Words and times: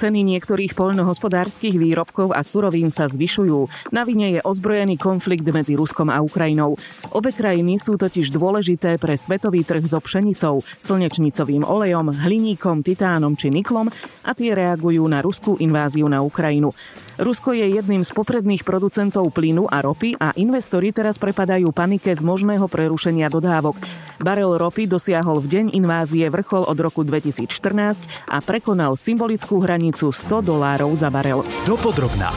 Ceny 0.00 0.24
niektorých 0.24 0.72
poľnohospodárskych 0.80 1.76
výrobkov 1.76 2.32
a 2.32 2.40
surovín 2.40 2.88
sa 2.88 3.04
zvyšujú. 3.04 3.92
Na 3.92 4.08
vine 4.08 4.32
je 4.32 4.40
ozbrojený 4.40 4.96
konflikt 4.96 5.44
medzi 5.44 5.76
Ruskom 5.76 6.08
a 6.08 6.24
Ukrajinou. 6.24 6.80
Obe 7.12 7.36
krajiny 7.36 7.76
sú 7.76 8.00
totiž 8.00 8.32
dôležité 8.32 8.96
pre 8.96 9.12
svetový 9.20 9.60
trh 9.60 9.84
so 9.84 10.00
pšenicou, 10.00 10.64
slnečnicovým 10.80 11.68
olejom, 11.68 12.16
hliníkom, 12.16 12.80
titánom 12.80 13.36
či 13.36 13.52
niklom 13.52 13.92
a 14.24 14.32
tie 14.32 14.56
reagujú 14.56 15.04
na 15.04 15.20
ruskú 15.20 15.60
inváziu 15.60 16.08
na 16.08 16.24
Ukrajinu. 16.24 16.72
Rusko 17.20 17.52
je 17.52 17.68
jedným 17.76 18.00
z 18.00 18.16
popredných 18.16 18.64
producentov 18.64 19.28
plynu 19.36 19.68
a 19.68 19.84
ropy 19.84 20.16
a 20.16 20.32
investori 20.40 20.96
teraz 20.96 21.20
prepadajú 21.20 21.68
panike 21.76 22.16
z 22.16 22.24
možného 22.24 22.64
prerušenia 22.64 23.28
dodávok. 23.28 23.76
Barel 24.20 24.56
ropy 24.56 24.88
dosiahol 24.88 25.44
v 25.44 25.48
deň 25.48 25.66
invázie 25.76 26.28
vrchol 26.32 26.64
od 26.64 26.76
roku 26.80 27.04
2014 27.04 28.28
a 28.28 28.40
prekonal 28.40 28.96
symbolickú 28.96 29.60
hranicu 29.60 29.89
100 29.92 30.46
dolárov 30.46 30.94
za 30.94 31.10
barel. 31.10 31.42
Dopodrobná. 31.66 32.30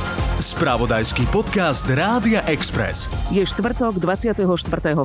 Spravodajský 0.43 1.29
podcast 1.31 1.85
Rádia 1.87 2.43
Express. 2.49 3.07
Je 3.31 3.45
štvrtok 3.45 3.95
24. 4.01 4.43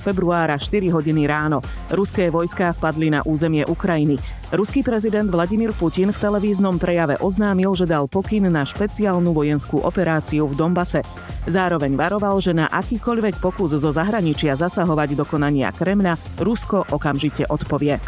februára 0.01 0.57
4 0.57 0.89
hodiny 0.91 1.29
ráno. 1.29 1.61
Ruské 1.93 2.27
vojská 2.27 2.73
vpadli 2.75 3.13
na 3.13 3.21
územie 3.23 3.63
Ukrajiny. 3.69 4.19
Ruský 4.49 4.81
prezident 4.81 5.29
Vladimír 5.29 5.77
Putin 5.77 6.09
v 6.09 6.17
televíznom 6.25 6.81
prejave 6.81 7.21
oznámil, 7.21 7.69
že 7.77 7.85
dal 7.85 8.09
pokyn 8.09 8.49
na 8.49 8.65
špeciálnu 8.65 9.37
vojenskú 9.37 9.85
operáciu 9.85 10.49
v 10.49 10.57
Dombase. 10.57 11.05
Zároveň 11.45 11.93
varoval, 11.93 12.41
že 12.41 12.57
na 12.57 12.65
akýkoľvek 12.73 13.45
pokus 13.45 13.77
zo 13.77 13.93
zahraničia 13.93 14.57
zasahovať 14.57 15.21
do 15.21 15.29
konania 15.29 15.69
Kremľa 15.69 16.41
Rusko 16.41 16.89
okamžite 16.89 17.45
odpovie. 17.45 18.01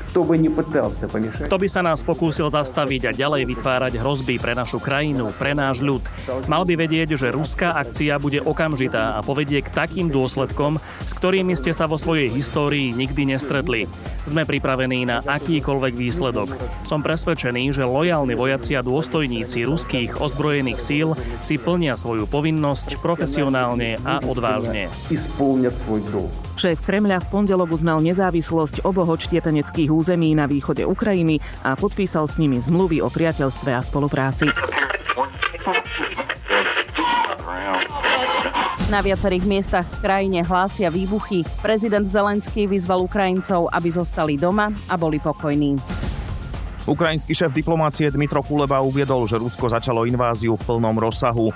Kto 1.45 1.57
by 1.61 1.69
sa 1.69 1.85
nás 1.85 2.01
pokúsil 2.01 2.49
zastaviť 2.49 3.13
a 3.13 3.17
ďalej 3.17 3.45
vytvárať 3.45 4.01
hrozby 4.01 4.41
pre 4.41 4.57
našu 4.57 4.81
krajinu, 4.81 5.37
pre 5.37 5.53
náš 5.53 5.85
ľud, 5.85 6.01
mal 6.49 6.65
by 6.65 6.73
vedieť, 6.73 7.21
že 7.21 7.37
ruská 7.37 7.77
akcia 7.77 8.17
bude 8.17 8.41
okamžitá 8.41 9.13
a 9.13 9.21
povedie 9.21 9.61
k 9.61 9.69
takým 9.69 10.09
dôsledkom, 10.09 10.81
s 11.05 11.13
ktorými 11.13 11.53
ste 11.53 11.77
sa 11.77 11.85
vo 11.85 12.01
svojej 12.01 12.33
histórii 12.33 12.97
nikdy 12.97 13.29
nestretli. 13.37 13.85
Sme 14.25 14.49
pripravení 14.49 15.05
na 15.05 15.21
akýkoľvek 15.21 15.95
výsledok. 16.01 16.30
Som 16.87 17.03
presvedčený, 17.03 17.75
že 17.75 17.85
lojálni 17.87 18.35
vojaci 18.35 18.75
a 18.79 18.83
dôstojníci 18.83 19.67
ruských 19.67 20.19
ozbrojených 20.19 20.81
síl 20.81 21.09
si 21.43 21.59
plnia 21.59 21.95
svoju 21.95 22.27
povinnosť 22.31 22.99
profesionálne 23.03 24.01
a 24.03 24.23
odvážne. 24.25 24.91
Šéf 26.61 26.79
Kremľa 26.85 27.25
v 27.25 27.31
pondelok 27.33 27.73
uznal 27.73 28.05
nezávislosť 28.05 28.85
oboch 28.85 29.17
odštiepeneckých 29.17 29.89
území 29.89 30.37
na 30.37 30.45
východe 30.45 30.85
Ukrajiny 30.85 31.41
a 31.65 31.73
podpísal 31.75 32.29
s 32.29 32.37
nimi 32.37 32.61
zmluvy 32.61 33.01
o 33.01 33.09
priateľstve 33.09 33.71
a 33.73 33.81
spolupráci. 33.81 34.53
Na 38.91 39.07
viacerých 39.07 39.47
miestach 39.47 39.87
v 39.87 40.03
krajine 40.03 40.43
hlásia 40.43 40.91
výbuchy. 40.91 41.47
Prezident 41.63 42.03
Zelenský 42.03 42.67
vyzval 42.67 43.07
Ukrajincov, 43.07 43.71
aby 43.71 43.87
zostali 43.87 44.35
doma 44.35 44.75
a 44.91 44.99
boli 44.99 45.23
pokojní. 45.23 45.79
Ukrajinský 46.89 47.37
šéf 47.37 47.53
diplomácie 47.53 48.09
Dmitro 48.09 48.41
Kuleba 48.41 48.81
uviedol, 48.81 49.29
že 49.29 49.37
Rusko 49.37 49.69
začalo 49.69 50.09
inváziu 50.09 50.57
v 50.57 50.63
plnom 50.65 50.97
rozsahu. 50.97 51.53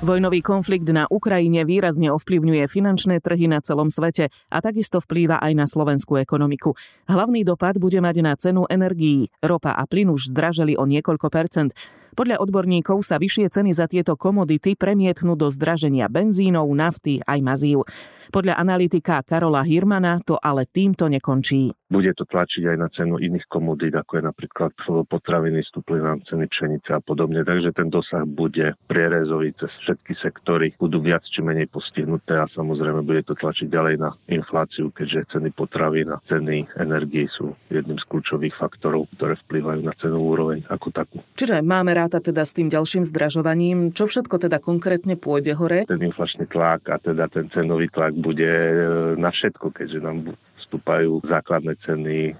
Vojnový 0.00 0.40
konflikt 0.40 0.88
na 0.88 1.04
Ukrajine 1.12 1.68
výrazne 1.68 2.08
ovplyvňuje 2.08 2.64
finančné 2.72 3.20
trhy 3.20 3.52
na 3.52 3.60
celom 3.60 3.92
svete 3.92 4.32
a 4.48 4.58
takisto 4.64 4.96
vplýva 4.96 5.36
aj 5.36 5.52
na 5.52 5.68
slovenskú 5.68 6.16
ekonomiku. 6.16 6.72
Hlavný 7.04 7.44
dopad 7.44 7.76
bude 7.76 8.00
mať 8.00 8.16
na 8.24 8.32
cenu 8.32 8.64
energií. 8.64 9.28
Ropa 9.44 9.76
a 9.76 9.84
plyn 9.84 10.08
už 10.08 10.32
zdraželi 10.32 10.80
o 10.80 10.88
niekoľko 10.88 11.28
percent. 11.28 11.76
Podľa 12.16 12.40
odborníkov 12.40 13.04
sa 13.04 13.20
vyššie 13.20 13.52
ceny 13.52 13.76
za 13.76 13.92
tieto 13.92 14.16
komodity 14.16 14.72
premietnú 14.72 15.36
do 15.36 15.52
zdraženia 15.52 16.08
benzínov, 16.08 16.72
nafty 16.72 17.20
aj 17.28 17.38
mazív. 17.44 17.84
Podľa 18.30 18.54
analytika 18.62 19.26
Karola 19.26 19.66
Hirmana 19.66 20.22
to 20.22 20.38
ale 20.38 20.70
týmto 20.70 21.10
nekončí. 21.10 21.74
Bude 21.90 22.14
to 22.14 22.22
tlačiť 22.22 22.70
aj 22.70 22.76
na 22.78 22.86
cenu 22.94 23.18
iných 23.18 23.50
komodít, 23.50 23.98
ako 23.98 24.22
je 24.22 24.24
napríklad 24.30 24.70
potraviny, 25.10 25.58
stúpli 25.66 25.98
nám 25.98 26.22
ceny 26.22 26.46
pšenice 26.46 26.94
a 26.94 27.02
podobne. 27.02 27.42
Takže 27.42 27.74
ten 27.74 27.90
dosah 27.90 28.22
bude 28.22 28.78
prierezový 28.86 29.50
cez 29.58 29.74
všetky 29.82 30.14
sektory, 30.22 30.70
budú 30.78 31.02
viac 31.02 31.26
či 31.26 31.42
menej 31.42 31.66
postihnuté 31.66 32.38
a 32.38 32.46
samozrejme 32.46 33.02
bude 33.02 33.26
to 33.26 33.34
tlačiť 33.34 33.66
ďalej 33.66 33.94
na 33.98 34.14
infláciu, 34.30 34.94
keďže 34.94 35.34
ceny 35.34 35.50
potravín 35.50 36.14
a 36.14 36.22
ceny 36.30 36.70
energii 36.78 37.26
sú 37.26 37.58
jedným 37.66 37.98
z 37.98 38.06
kľúčových 38.06 38.54
faktorov, 38.54 39.10
ktoré 39.18 39.34
vplyvajú 39.50 39.82
na 39.82 39.94
cenovú 39.98 40.38
úroveň 40.38 40.62
ako 40.70 40.94
takú. 40.94 41.18
Čiže 41.34 41.58
máme 41.66 41.90
ráta 41.90 42.22
teda 42.22 42.46
s 42.46 42.54
tým 42.54 42.70
ďalším 42.70 43.02
zdražovaním. 43.02 43.90
Čo 43.90 44.06
všetko 44.06 44.38
teda 44.46 44.62
konkrétne 44.62 45.18
pôjde 45.18 45.58
hore? 45.58 45.90
Ten 45.90 46.06
inflačný 46.06 46.46
tlak 46.46 46.86
a 46.86 47.02
teda 47.02 47.26
ten 47.26 47.50
cenový 47.50 47.90
tlak 47.90 48.14
bude 48.20 48.46
e, 48.46 48.74
na 49.16 49.32
všetko, 49.32 49.72
keďže 49.72 49.98
nám 50.04 50.36
vstúpajú 50.60 51.24
základné 51.26 51.74
ceny 51.82 52.16
e, 52.30 52.32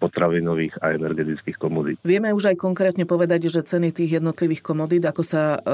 potravinových 0.00 0.80
a 0.80 0.96
energetických 0.96 1.58
komodít. 1.60 1.98
Vieme 2.06 2.32
už 2.32 2.54
aj 2.54 2.56
konkrétne 2.56 3.04
povedať, 3.04 3.52
že 3.52 3.66
ceny 3.66 3.92
tých 3.92 4.22
jednotlivých 4.22 4.64
komodít, 4.64 5.04
ako 5.04 5.22
sa 5.26 5.58
e, 5.58 5.68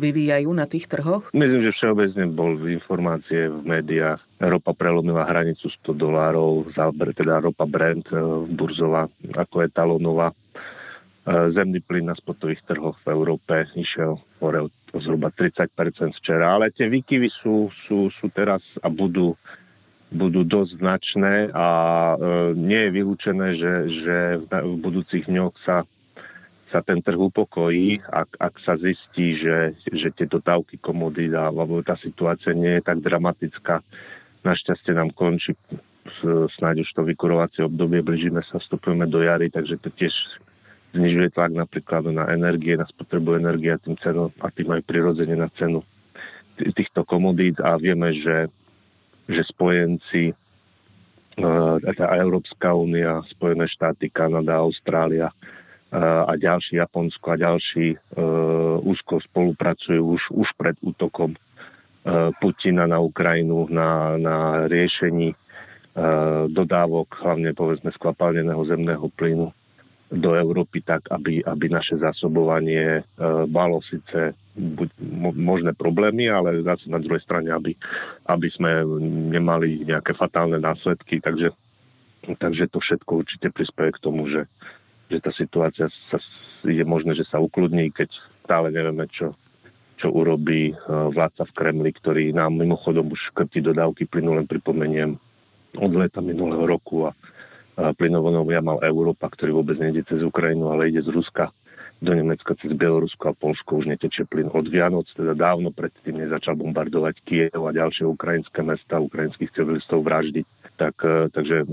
vyvíjajú 0.00 0.50
na 0.54 0.64
tých 0.64 0.88
trhoch? 0.88 1.28
Myslím, 1.36 1.66
že 1.66 1.76
všeobecne 1.76 2.24
bol 2.32 2.56
informácie 2.70 3.50
v 3.50 3.60
médiách. 3.66 4.22
Ropa 4.40 4.72
prelomila 4.72 5.28
hranicu 5.28 5.68
100 5.84 5.92
dolárov, 5.92 6.72
teda 7.12 7.44
ropa 7.44 7.68
Brent 7.68 8.08
burzová 8.48 9.04
ako 9.36 9.68
etalónová. 9.68 10.32
Zemný 11.28 11.84
plyn 11.84 12.08
na 12.08 12.16
spotových 12.16 12.64
trhoch 12.64 12.96
v 13.04 13.12
Európe 13.12 13.68
išiel 13.76 14.16
hore 14.40 14.64
zhruba 14.98 15.30
30% 15.30 15.70
včera, 16.18 16.58
ale 16.58 16.74
tie 16.74 16.90
výkyvy 16.90 17.30
sú, 17.30 17.70
sú, 17.86 18.10
sú 18.10 18.26
teraz 18.34 18.62
a 18.82 18.90
budú 18.90 19.38
budú 20.10 20.42
dosť 20.42 20.82
značné 20.82 21.34
a 21.54 21.66
e, 21.70 22.16
nie 22.58 22.82
je 22.82 22.90
vylúčené, 22.90 23.48
že, 23.54 23.74
že 24.02 24.16
v 24.42 24.74
budúcich 24.82 25.30
dňoch 25.30 25.54
sa, 25.62 25.86
sa 26.74 26.82
ten 26.82 26.98
trh 26.98 27.14
upokojí, 27.14 28.02
ak, 28.10 28.34
ak 28.42 28.54
sa 28.58 28.74
zistí, 28.74 29.38
že, 29.38 29.78
že 29.86 30.10
tie 30.10 30.26
dodávky 30.26 30.82
komodít 30.82 31.30
a 31.38 31.54
tá 31.86 31.94
situácia 31.94 32.50
nie 32.50 32.78
je 32.78 32.82
tak 32.82 32.98
dramatická. 33.06 33.86
Našťastie 34.42 34.98
nám 34.98 35.14
končí 35.14 35.54
snáď 36.58 36.82
už 36.82 36.90
to 36.96 37.02
vykurovacie 37.04 37.62
obdobie, 37.64 38.02
blížime 38.02 38.42
sa, 38.48 38.58
vstupujeme 38.58 39.06
do 39.06 39.20
jary, 39.22 39.52
takže 39.52 39.78
to 39.78 39.88
tiež 39.94 40.12
znižuje 40.92 41.34
tlak 41.34 41.52
napríklad 41.54 42.10
na 42.10 42.26
energie, 42.30 42.74
na 42.74 42.86
spotrebu 42.86 43.38
energie 43.38 43.74
a 43.74 43.78
tým, 43.78 43.94
cenu, 44.00 44.30
a 44.42 44.48
tým 44.50 44.68
aj 44.74 44.82
prirodzene 44.86 45.36
na 45.38 45.48
cenu 45.54 45.82
týchto 46.60 47.06
komodít. 47.06 47.62
A 47.62 47.78
vieme, 47.80 48.12
že 48.16 48.50
že 49.30 49.42
spojenci, 49.46 50.34
e, 50.34 50.34
tá 51.94 52.06
Európska 52.18 52.74
únia, 52.74 53.22
Spojené 53.30 53.70
štáty, 53.70 54.10
Kanada, 54.10 54.58
Austrália 54.58 55.30
e, 55.30 55.34
a 56.02 56.34
ďalší, 56.34 56.82
Japonsko 56.82 57.26
a 57.30 57.36
ďalší 57.38 57.94
e, 57.94 57.98
úzko 58.82 59.22
spolupracujú 59.22 60.02
už, 60.02 60.22
už 60.34 60.48
pred 60.58 60.74
útokom 60.82 61.38
Putina 62.40 62.88
na 62.88 62.96
Ukrajinu 62.96 63.68
na, 63.68 64.16
na 64.16 64.64
riešení 64.72 65.36
dodávok, 66.48 67.12
hlavne 67.20 67.52
povedzme 67.52 67.92
skvapalneného 67.92 68.64
zemného 68.64 69.04
plynu 69.20 69.52
do 70.10 70.34
Európy 70.34 70.82
tak, 70.82 71.06
aby, 71.14 71.38
aby 71.46 71.70
naše 71.70 71.94
zásobovanie 71.94 73.06
malo 73.46 73.78
síce 73.86 74.34
buď 74.58 74.88
možné 75.38 75.72
problémy, 75.72 76.26
ale 76.26 76.66
zase 76.66 76.90
na 76.90 76.98
druhej 76.98 77.22
strane, 77.22 77.54
aby, 77.54 77.78
aby 78.26 78.48
sme 78.50 78.82
nemali 79.30 79.86
nejaké 79.86 80.12
fatálne 80.18 80.58
následky. 80.58 81.22
Takže, 81.22 81.54
takže 82.36 82.66
to 82.68 82.82
všetko 82.82 83.22
určite 83.22 83.48
prispieje 83.54 83.94
k 83.94 84.02
tomu, 84.02 84.26
že, 84.26 84.50
že 85.08 85.22
tá 85.22 85.30
situácia 85.30 85.86
sa, 86.10 86.18
je 86.66 86.84
možné, 86.84 87.14
že 87.14 87.24
sa 87.30 87.38
ukludní, 87.38 87.94
keď 87.94 88.10
stále 88.42 88.74
nevieme, 88.74 89.06
čo, 89.08 89.32
čo 89.96 90.10
urobí 90.10 90.72
e, 90.72 90.74
vládca 90.90 91.46
v 91.46 91.54
Kremli, 91.56 91.90
ktorý 91.94 92.24
nám 92.34 92.58
mimochodom 92.58 93.08
už 93.14 93.30
krtí 93.32 93.62
dodávky 93.62 94.10
plynu, 94.10 94.36
len 94.36 94.50
pripomeniem 94.50 95.16
od 95.78 95.92
leta 95.94 96.18
minulého 96.18 96.66
roku 96.66 97.06
a 97.06 97.14
plynovodom 97.96 98.48
ja 98.52 98.60
mal 98.60 98.78
Európa, 98.84 99.32
ktorý 99.32 99.56
vôbec 99.56 99.76
nejde 99.80 100.04
cez 100.04 100.20
Ukrajinu, 100.20 100.68
ale 100.72 100.92
ide 100.92 101.00
z 101.00 101.10
Ruska 101.10 101.50
do 102.00 102.16
Nemecka 102.16 102.56
cez 102.56 102.72
Bielorusko 102.72 103.28
a 103.28 103.36
Polsko 103.36 103.84
už 103.84 103.92
netečie 103.92 104.24
plyn 104.24 104.48
od 104.48 104.66
Vianoc, 104.72 105.04
teda 105.12 105.36
dávno 105.36 105.68
predtým 105.68 106.16
nezačal 106.16 106.56
bombardovať 106.56 107.20
Kiev 107.28 107.60
a 107.60 107.76
ďalšie 107.76 108.08
ukrajinské 108.08 108.64
mesta, 108.64 109.04
ukrajinských 109.04 109.52
civilistov 109.52 110.00
vraždiť. 110.08 110.46
Tak, 110.80 110.96
e, 111.04 111.28
takže 111.28 111.68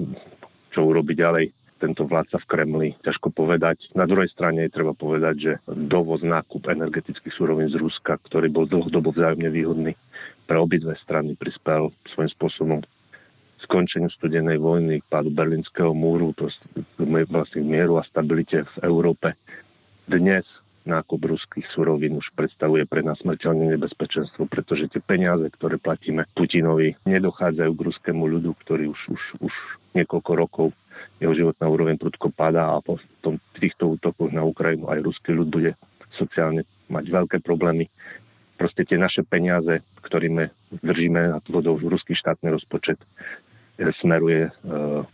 čo 0.76 0.80
urobiť 0.84 1.16
ďalej? 1.16 1.46
Tento 1.78 2.10
vládca 2.10 2.42
v 2.42 2.50
Kremli, 2.50 2.90
ťažko 3.06 3.30
povedať. 3.32 3.94
Na 3.94 4.10
druhej 4.10 4.28
strane 4.34 4.66
je 4.66 4.74
treba 4.74 4.98
povedať, 4.98 5.36
že 5.38 5.54
dovoz 5.70 6.26
nákup 6.26 6.74
energetických 6.74 7.38
súrovín 7.38 7.70
z 7.70 7.78
Ruska, 7.78 8.18
ktorý 8.18 8.50
bol 8.50 8.66
dlhodobo 8.66 9.14
vzájomne 9.14 9.48
výhodný 9.54 9.94
pre 10.50 10.58
obidve 10.58 10.98
strany, 10.98 11.38
prispel 11.38 11.94
svojím 12.10 12.32
spôsobom 12.34 12.80
skončeniu 13.64 14.12
studenej 14.14 14.62
vojny, 14.62 15.02
k 15.02 15.10
pádu 15.10 15.34
berlínskeho 15.34 15.92
múru, 15.96 16.34
to 16.38 16.52
vlastne 17.30 17.62
mieru 17.66 17.98
a 17.98 18.04
stabilite 18.06 18.64
v 18.64 18.76
Európe 18.86 19.34
dnes 20.08 20.46
nákup 20.88 21.20
ruských 21.20 21.68
surovín 21.76 22.16
už 22.16 22.32
predstavuje 22.32 22.88
pre 22.88 23.04
nás 23.04 23.20
smrteľné 23.20 23.76
nebezpečenstvo, 23.76 24.48
pretože 24.48 24.88
tie 24.88 25.04
peniaze, 25.04 25.44
ktoré 25.52 25.76
platíme 25.76 26.24
Putinovi, 26.32 26.96
nedochádzajú 27.04 27.72
k 27.76 27.86
ruskému 27.92 28.24
ľudu, 28.24 28.56
ktorý 28.64 28.96
už, 28.96 29.02
už, 29.12 29.24
už 29.44 29.54
niekoľko 30.00 30.32
rokov 30.40 30.68
jeho 31.20 31.36
životná 31.36 31.68
úroveň 31.68 32.00
prudko 32.00 32.32
padá 32.32 32.72
a 32.72 32.80
po 32.80 32.98
tom, 33.20 33.38
týchto 33.60 34.00
útokoch 34.00 34.32
na 34.32 34.48
Ukrajinu 34.48 34.88
aj 34.88 35.04
ruský 35.04 35.36
ľud 35.36 35.52
bude 35.52 35.76
sociálne 36.16 36.64
mať 36.88 37.06
veľké 37.12 37.38
problémy. 37.44 37.92
Proste 38.58 38.88
tie 38.88 38.98
naše 38.98 39.22
peniaze, 39.22 39.86
ktorými 40.02 40.50
držíme 40.82 41.38
nad 41.38 41.44
vodou 41.46 41.78
ruský 41.78 42.18
štátny 42.18 42.50
rozpočet, 42.50 42.98
smeruje 44.02 44.50
e, 44.50 44.52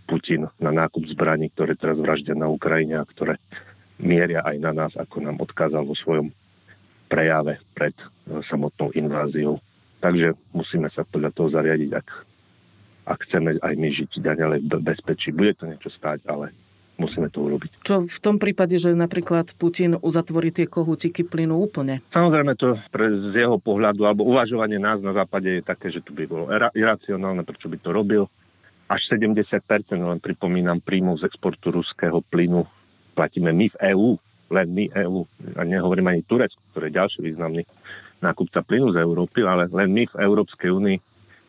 Putin 0.07 0.47
na 0.59 0.71
nákup 0.71 1.03
zbraní, 1.11 1.51
ktoré 1.51 1.75
teraz 1.75 1.99
vraždia 1.99 2.35
na 2.35 2.47
Ukrajine 2.47 3.03
a 3.03 3.07
ktoré 3.07 3.35
mieria 3.99 4.39
aj 4.43 4.57
na 4.59 4.71
nás, 4.71 4.91
ako 4.95 5.19
nám 5.19 5.37
odkázal 5.43 5.83
vo 5.83 5.95
svojom 5.95 6.31
prejave 7.11 7.59
pred 7.75 7.93
e, 7.99 8.39
samotnou 8.47 8.95
inváziou. 8.95 9.59
Takže 9.99 10.35
musíme 10.55 10.87
sa 10.91 11.03
podľa 11.07 11.31
toho 11.35 11.51
zariadiť, 11.51 11.91
ak, 11.95 12.07
ak 13.07 13.19
chceme 13.27 13.59
aj 13.59 13.73
my 13.75 13.87
žiť 13.91 14.19
ďalej 14.19 14.59
v 14.67 14.83
bezpečí. 14.83 15.31
Bude 15.31 15.55
to 15.55 15.67
niečo 15.67 15.91
stáť, 15.91 16.27
ale 16.27 16.51
musíme 16.99 17.27
to 17.31 17.43
urobiť. 17.43 17.83
Čo 17.83 18.05
v 18.05 18.19
tom 18.19 18.37
prípade, 18.37 18.77
že 18.77 18.93
napríklad 18.93 19.55
Putin 19.57 19.97
uzatvorí 19.99 20.53
tie 20.53 20.69
kohútiky 20.69 21.25
plynu 21.25 21.57
úplne? 21.57 22.05
Samozrejme 22.13 22.53
to 22.55 22.77
pre, 22.93 23.09
z 23.09 23.33
jeho 23.33 23.57
pohľadu, 23.57 24.05
alebo 24.07 24.27
uvažovanie 24.27 24.77
nás 24.77 25.01
na 25.01 25.11
západe 25.11 25.59
je 25.59 25.63
také, 25.63 25.89
že 25.89 26.03
to 26.03 26.13
by 26.13 26.23
bolo 26.27 26.47
iracionálne, 26.75 27.43
prečo 27.43 27.67
by 27.67 27.77
to 27.81 27.89
robil. 27.91 28.23
Až 28.93 29.09
70%, 29.17 29.57
len 29.89 30.21
pripomínam, 30.21 30.77
príjmov 30.77 31.17
z 31.17 31.25
exportu 31.25 31.73
ruského 31.73 32.21
plynu 32.29 32.61
platíme 33.17 33.49
my 33.49 33.73
v 33.73 33.77
EÚ, 33.89 34.09
len 34.53 34.67
my 34.69 34.85
EÚ, 34.93 35.25
a 35.57 35.65
nehovorím 35.65 36.13
ani 36.13 36.21
Turecko, 36.21 36.61
ktoré 36.69 36.93
je 36.93 36.97
ďalší 37.01 37.19
významný 37.25 37.65
nákupca 38.21 38.61
plynu 38.61 38.93
z 38.93 39.01
Európy, 39.01 39.41
ale 39.41 39.65
len 39.73 39.89
my 39.89 40.05
v 40.05 40.15
Európskej 40.21 40.69
únii 40.69 40.97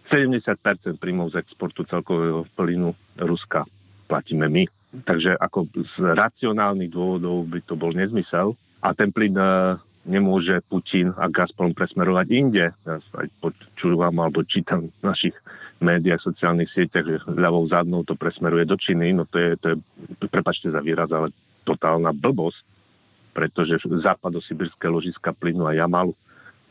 70% 0.08 0.96
príjmov 0.96 1.36
z 1.36 1.44
exportu 1.44 1.84
celkového 1.84 2.48
plynu 2.56 2.96
Ruska 3.20 3.68
platíme 4.08 4.48
my. 4.48 4.64
Takže 5.04 5.36
ako 5.36 5.68
z 5.74 5.94
racionálnych 6.16 6.92
dôvodov 6.92 7.44
by 7.50 7.60
to 7.66 7.74
bol 7.76 7.90
nezmysel. 7.90 8.56
A 8.84 8.92
ten 8.92 9.10
plyn 9.10 9.34
e, 9.34 9.80
nemôže 10.06 10.60
Putin 10.68 11.10
a 11.16 11.26
Gazprom 11.26 11.72
presmerovať 11.72 12.26
inde. 12.30 12.64
Ja 12.84 13.00
aj 13.00 13.28
počúvam 13.40 14.14
alebo 14.20 14.44
čítam 14.44 14.92
našich 15.00 15.34
médiách, 15.82 16.22
sociálnych 16.22 16.70
sieťach, 16.70 17.06
že 17.06 17.16
ľavou 17.26 17.66
zadnou 17.66 18.06
to 18.06 18.14
presmeruje 18.14 18.68
do 18.68 18.78
Číny. 18.78 19.14
No 19.16 19.26
to 19.26 19.36
je, 19.38 19.50
to 19.58 19.66
je 19.74 19.76
prepačte 20.30 20.70
za 20.70 20.78
výraz, 20.78 21.10
ale 21.10 21.34
totálna 21.66 22.12
blbosť, 22.14 22.60
pretože 23.34 23.82
západosibirské 23.82 24.86
ložiska 24.86 25.34
plynu 25.34 25.66
a 25.66 25.74
Jamalu 25.74 26.14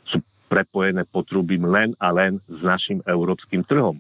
sú 0.08 0.24
prepojené 0.48 1.04
potrubím 1.10 1.68
len 1.68 1.98
a 2.00 2.14
len 2.14 2.40
s 2.48 2.62
našim 2.62 3.02
európskym 3.04 3.66
trhom. 3.66 4.00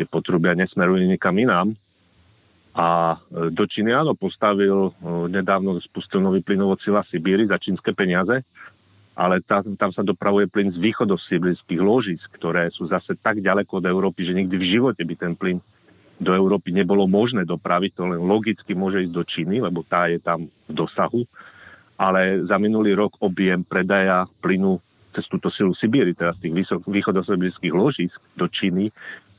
Tie 0.00 0.08
potrubia 0.08 0.56
nesmerujú 0.56 1.04
nikam 1.04 1.36
inám. 1.36 1.76
A 2.70 3.18
e, 3.18 3.50
do 3.50 3.66
Číny 3.66 3.90
áno, 3.92 4.14
postavil, 4.14 4.88
e, 4.88 4.92
nedávno 5.28 5.76
spustil 5.82 6.22
nový 6.22 6.40
plynovod 6.40 6.78
Sila 6.80 7.02
Sibíry 7.10 7.44
za 7.44 7.58
čínske 7.58 7.92
peniaze, 7.92 8.46
ale 9.20 9.44
tam, 9.44 9.76
tam 9.76 9.92
sa 9.92 10.00
dopravuje 10.00 10.48
plyn 10.48 10.72
z 10.72 10.80
východosibirských 10.80 11.76
ložisk, 11.76 12.24
ktoré 12.40 12.72
sú 12.72 12.88
zase 12.88 13.20
tak 13.20 13.44
ďaleko 13.44 13.84
od 13.84 13.84
Európy, 13.84 14.24
že 14.24 14.32
nikdy 14.32 14.56
v 14.56 14.70
živote 14.80 15.04
by 15.04 15.14
ten 15.20 15.36
plyn 15.36 15.60
do 16.16 16.32
Európy 16.32 16.72
nebolo 16.72 17.04
možné 17.04 17.44
dopraviť, 17.44 18.00
to 18.00 18.08
len 18.08 18.24
logicky 18.24 18.72
môže 18.72 19.04
ísť 19.04 19.12
do 19.12 19.24
Číny, 19.24 19.60
lebo 19.60 19.84
tá 19.84 20.08
je 20.08 20.16
tam 20.24 20.48
v 20.48 20.72
dosahu, 20.72 21.28
ale 22.00 22.48
za 22.48 22.56
minulý 22.56 22.96
rok 22.96 23.20
objem 23.20 23.60
predaja 23.60 24.24
plynu 24.40 24.80
cez 25.12 25.28
túto 25.28 25.52
silu 25.52 25.76
Sibíry, 25.76 26.16
teda 26.16 26.32
z 26.40 26.48
tých 26.48 26.72
východosibirských 26.88 27.74
ložisk 27.76 28.16
do 28.40 28.48
Číny, 28.48 28.88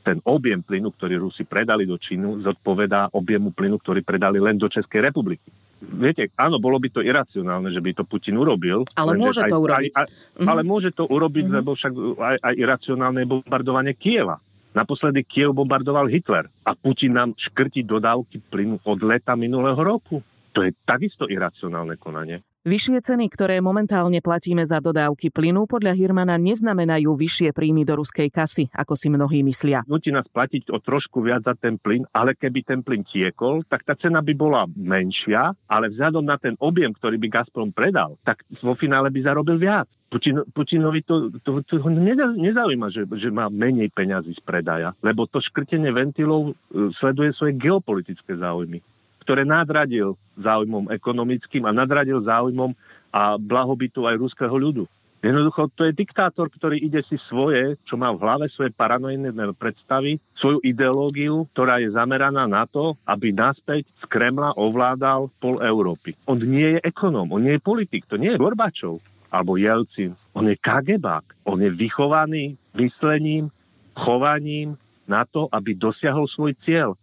ten 0.02 0.18
objem 0.26 0.62
plynu, 0.62 0.94
ktorý 0.94 1.26
Rusi 1.26 1.42
predali 1.42 1.86
do 1.86 1.98
Čínu, 1.98 2.42
zodpovedá 2.42 3.10
objemu 3.14 3.50
plynu, 3.50 3.82
ktorý 3.82 4.02
predali 4.02 4.38
len 4.38 4.58
do 4.58 4.66
Českej 4.66 5.10
republiky. 5.10 5.50
Viete, 5.82 6.30
áno, 6.38 6.62
bolo 6.62 6.78
by 6.78 6.88
to 6.94 7.00
iracionálne, 7.02 7.74
že 7.74 7.82
by 7.82 7.90
to 7.98 8.06
Putin 8.06 8.38
urobil. 8.38 8.86
Ale 8.94 9.18
môže 9.18 9.42
to 9.42 9.58
urobiť. 9.58 9.92
Aj, 9.98 10.04
aj, 10.04 10.06
uh-huh. 10.06 10.48
Ale 10.48 10.62
môže 10.62 10.94
to 10.94 11.10
urobiť, 11.10 11.44
uh-huh. 11.50 11.58
lebo 11.58 11.74
však 11.74 11.92
aj, 12.22 12.36
aj 12.38 12.54
iracionálne 12.54 13.26
je 13.26 13.28
bombardovanie 13.28 13.94
Kieva. 13.98 14.38
Naposledy 14.72 15.20
Kiev 15.28 15.52
bombardoval 15.52 16.08
Hitler 16.08 16.48
a 16.64 16.72
Putin 16.72 17.12
nám 17.12 17.36
škrti 17.36 17.84
dodávky 17.84 18.40
plynu 18.48 18.80
od 18.88 18.98
leta 19.04 19.36
minulého 19.36 19.76
roku. 19.76 20.24
To 20.56 20.64
je 20.64 20.72
takisto 20.88 21.28
iracionálne 21.28 22.00
konanie. 22.00 22.40
Vyššie 22.62 23.02
ceny, 23.02 23.26
ktoré 23.26 23.58
momentálne 23.58 24.22
platíme 24.22 24.62
za 24.62 24.78
dodávky 24.78 25.34
plynu, 25.34 25.66
podľa 25.66 25.98
Hirmana 25.98 26.38
neznamenajú 26.38 27.10
vyššie 27.10 27.50
príjmy 27.50 27.82
do 27.82 27.98
ruskej 27.98 28.30
kasy, 28.30 28.70
ako 28.70 28.94
si 28.94 29.10
mnohí 29.10 29.42
myslia. 29.42 29.82
Nutí 29.90 30.14
nás 30.14 30.30
platiť 30.30 30.70
o 30.70 30.78
trošku 30.78 31.26
viac 31.26 31.42
za 31.42 31.58
ten 31.58 31.74
plyn, 31.74 32.06
ale 32.14 32.38
keby 32.38 32.62
ten 32.62 32.86
plyn 32.86 33.02
tiekol, 33.02 33.66
tak 33.66 33.82
tá 33.82 33.98
cena 33.98 34.22
by 34.22 34.30
bola 34.38 34.70
menšia, 34.78 35.58
ale 35.66 35.90
vzhľadom 35.90 36.22
na 36.22 36.38
ten 36.38 36.54
objem, 36.62 36.94
ktorý 36.94 37.18
by 37.18 37.34
Gazprom 37.34 37.74
predal, 37.74 38.14
tak 38.22 38.46
vo 38.62 38.78
finále 38.78 39.10
by 39.10 39.26
zarobil 39.26 39.58
viac. 39.58 39.90
Putin, 40.06 40.46
Putinovi 40.54 41.02
to, 41.02 41.34
to, 41.42 41.66
to, 41.66 41.82
to 41.82 41.88
nezaujíma, 42.36 42.94
že, 42.94 43.10
že 43.10 43.32
má 43.34 43.50
menej 43.50 43.90
peňazí 43.90 44.38
z 44.38 44.42
predaja, 44.46 44.94
lebo 45.02 45.26
to 45.26 45.42
škrtenie 45.42 45.90
ventilov 45.90 46.52
e, 46.52 46.92
sleduje 46.94 47.34
svoje 47.34 47.58
geopolitické 47.58 48.38
záujmy 48.38 48.78
ktoré 49.22 49.46
nadradil 49.46 50.18
záujmom 50.36 50.90
ekonomickým 50.90 51.62
a 51.64 51.70
nadradil 51.70 52.20
záujmom 52.26 52.74
a 53.14 53.38
blahobytu 53.38 54.04
aj 54.04 54.18
ruského 54.18 54.52
ľudu. 54.52 54.84
Jednoducho 55.22 55.70
to 55.78 55.86
je 55.86 55.94
diktátor, 55.94 56.50
ktorý 56.50 56.82
ide 56.82 56.98
si 57.06 57.14
svoje, 57.30 57.78
čo 57.86 57.94
má 57.94 58.10
v 58.10 58.26
hlave 58.26 58.50
svoje 58.50 58.74
paranoidné 58.74 59.30
predstavy, 59.54 60.18
svoju 60.34 60.58
ideológiu, 60.66 61.46
ktorá 61.54 61.78
je 61.78 61.94
zameraná 61.94 62.50
na 62.50 62.66
to, 62.66 62.98
aby 63.06 63.30
naspäť 63.30 63.86
z 64.02 64.04
Kremla 64.10 64.50
ovládal 64.58 65.30
pol 65.38 65.62
Európy. 65.62 66.18
On 66.26 66.34
nie 66.34 66.74
je 66.74 66.80
ekonóm, 66.82 67.30
on 67.30 67.46
nie 67.46 67.54
je 67.54 67.62
politik, 67.62 68.02
to 68.10 68.18
nie 68.18 68.34
je 68.34 68.40
Gorbačov 68.42 68.98
alebo 69.30 69.54
Jelcin. 69.54 70.18
On 70.34 70.42
je 70.42 70.58
kagebák, 70.58 71.24
on 71.46 71.62
je 71.62 71.70
vychovaný 71.70 72.58
myslením, 72.74 73.46
chovaním 73.94 74.74
na 75.06 75.22
to, 75.22 75.46
aby 75.54 75.78
dosiahol 75.78 76.26
svoj 76.26 76.58
cieľ 76.66 76.98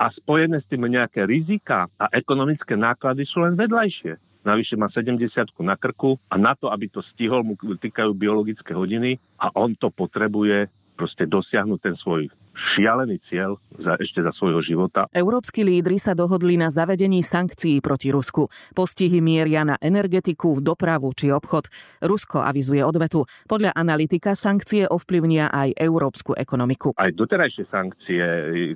a 0.00 0.08
spojené 0.16 0.64
s 0.64 0.66
tým 0.72 0.88
nejaké 0.88 1.28
rizika 1.28 1.84
a 2.00 2.08
ekonomické 2.16 2.72
náklady 2.72 3.28
sú 3.28 3.44
len 3.44 3.52
vedľajšie. 3.52 4.16
Navyše 4.48 4.80
má 4.80 4.88
70 4.88 5.28
na 5.60 5.76
krku 5.76 6.16
a 6.32 6.40
na 6.40 6.56
to, 6.56 6.72
aby 6.72 6.88
to 6.88 7.04
stihol, 7.12 7.44
mu 7.44 7.52
týkajú 7.60 8.16
biologické 8.16 8.72
hodiny 8.72 9.20
a 9.36 9.52
on 9.52 9.76
to 9.76 9.92
potrebuje 9.92 10.72
proste 10.96 11.28
dosiahnuť 11.28 11.78
ten 11.84 11.96
svoj 12.00 12.32
šialený 12.54 13.22
cieľ 13.30 13.56
za, 13.78 13.96
ešte 13.96 14.20
za 14.20 14.32
svojho 14.34 14.60
života. 14.60 15.06
Európsky 15.14 15.62
lídry 15.64 15.96
sa 15.96 16.12
dohodli 16.12 16.58
na 16.60 16.68
zavedení 16.68 17.24
sankcií 17.24 17.80
proti 17.80 18.12
Rusku. 18.12 18.50
Postihy 18.76 19.22
mieria 19.22 19.64
na 19.64 19.76
energetiku, 19.80 20.60
dopravu 20.60 21.10
či 21.16 21.32
obchod. 21.32 21.70
Rusko 22.04 22.42
avizuje 22.42 22.82
odvetu. 22.84 23.24
Podľa 23.46 23.72
analytika 23.74 24.36
sankcie 24.36 24.84
ovplyvnia 24.84 25.48
aj 25.50 25.78
európsku 25.78 26.36
ekonomiku. 26.36 26.94
Aj 26.98 27.10
doterajšie 27.10 27.64
sankcie 27.70 28.22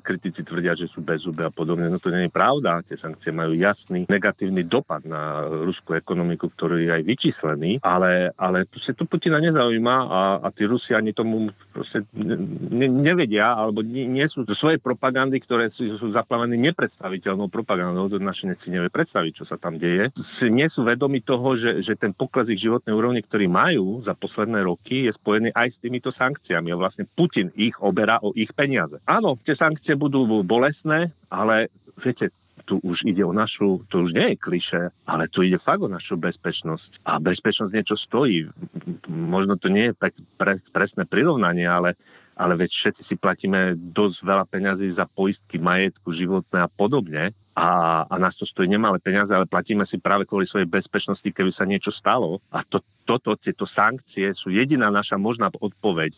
kritici 0.00 0.40
tvrdia, 0.46 0.78
že 0.78 0.88
sú 0.90 1.04
bezúbe 1.04 1.44
a 1.44 1.52
podobne. 1.52 1.90
No 1.90 1.98
to 2.00 2.08
nie 2.14 2.26
je 2.26 2.32
pravda. 2.32 2.80
Tie 2.86 2.96
sankcie 2.96 3.34
majú 3.34 3.52
jasný 3.54 4.06
negatívny 4.08 4.64
dopad 4.64 5.04
na 5.04 5.44
ruskú 5.46 5.94
ekonomiku, 5.94 6.48
ktorý 6.52 6.88
je 6.88 6.92
aj 6.94 7.02
vyčíslený, 7.04 7.72
ale, 7.84 8.32
ale 8.38 8.66
sa 8.80 8.96
to 8.96 9.04
Putina 9.04 9.38
nezaujíma 9.38 9.96
a, 10.08 10.20
a 10.42 10.48
tí 10.50 10.64
Rusi 10.64 10.96
ani 10.96 11.12
tomu 11.12 11.52
ne, 12.14 12.86
nevedia, 12.88 13.52
ale 13.52 13.74
alebo 13.74 13.90
nie, 13.90 14.06
nie 14.06 14.22
sú 14.30 14.46
zo 14.46 14.54
svojej 14.54 14.78
propagandy, 14.78 15.42
ktoré 15.42 15.74
sú, 15.74 15.98
sú 15.98 16.14
zaplavené 16.14 16.54
nepredstaviteľnou 16.62 17.50
propagandou, 17.50 18.06
to 18.06 18.22
naše 18.22 18.46
si 18.62 18.70
nevie 18.70 18.86
predstaviť, 18.86 19.42
čo 19.42 19.44
sa 19.50 19.58
tam 19.58 19.82
deje. 19.82 20.14
Nie 20.46 20.70
sú 20.70 20.86
vedomi 20.86 21.18
toho, 21.26 21.58
že, 21.58 21.82
že 21.82 21.98
ten 21.98 22.14
pokles 22.14 22.46
ich 22.46 22.62
životnej 22.62 22.94
úrovne, 22.94 23.18
ktorý 23.18 23.50
majú 23.50 24.06
za 24.06 24.14
posledné 24.14 24.62
roky, 24.62 25.10
je 25.10 25.12
spojený 25.18 25.50
aj 25.58 25.74
s 25.74 25.80
týmito 25.82 26.14
sankciami 26.14 26.70
a 26.70 26.78
vlastne 26.78 27.10
Putin 27.18 27.50
ich 27.58 27.74
oberá 27.82 28.22
o 28.22 28.30
ich 28.38 28.54
peniaze. 28.54 29.02
Áno, 29.10 29.34
tie 29.42 29.58
sankcie 29.58 29.98
budú 29.98 30.22
bolestné, 30.46 31.10
ale 31.34 31.74
viete, 31.98 32.30
tu 32.64 32.80
už 32.80 33.04
ide 33.04 33.24
o 33.24 33.32
našu, 33.32 33.84
to 33.92 34.08
už 34.08 34.16
nie 34.16 34.34
je 34.34 34.36
kliše, 34.40 34.82
ale 35.04 35.28
tu 35.28 35.44
ide 35.44 35.60
fakt 35.60 35.84
o 35.84 35.88
našu 35.88 36.16
bezpečnosť. 36.16 37.04
A 37.04 37.20
bezpečnosť 37.20 37.72
niečo 37.72 37.96
stojí. 37.96 38.48
Možno 39.08 39.60
to 39.60 39.68
nie 39.68 39.92
je 39.92 39.94
tak 39.96 40.12
pre, 40.40 40.60
presné 40.72 41.04
prirovnanie, 41.04 41.68
ale 41.68 41.96
ale 42.34 42.58
veď 42.58 42.70
všetci 42.74 43.02
si 43.06 43.14
platíme 43.14 43.78
dosť 43.94 44.26
veľa 44.26 44.44
peňazí 44.50 44.98
za 44.98 45.06
poistky 45.06 45.54
majetku, 45.54 46.10
životné 46.10 46.66
a 46.66 46.68
podobne 46.70 47.30
a, 47.54 48.02
a 48.10 48.14
nás 48.18 48.34
to 48.34 48.42
stojí 48.42 48.66
nemalé 48.66 48.98
peniaze, 48.98 49.30
ale 49.30 49.46
platíme 49.46 49.86
si 49.86 50.02
práve 50.02 50.26
kvôli 50.26 50.50
svojej 50.50 50.66
bezpečnosti, 50.66 51.24
keby 51.24 51.54
sa 51.54 51.62
niečo 51.62 51.94
stalo. 51.94 52.42
A 52.50 52.66
to, 52.66 52.82
toto, 53.06 53.38
tieto 53.38 53.62
sankcie 53.70 54.34
sú 54.34 54.50
jediná 54.50 54.90
naša 54.90 55.14
možná 55.14 55.46
odpoveď 55.54 56.10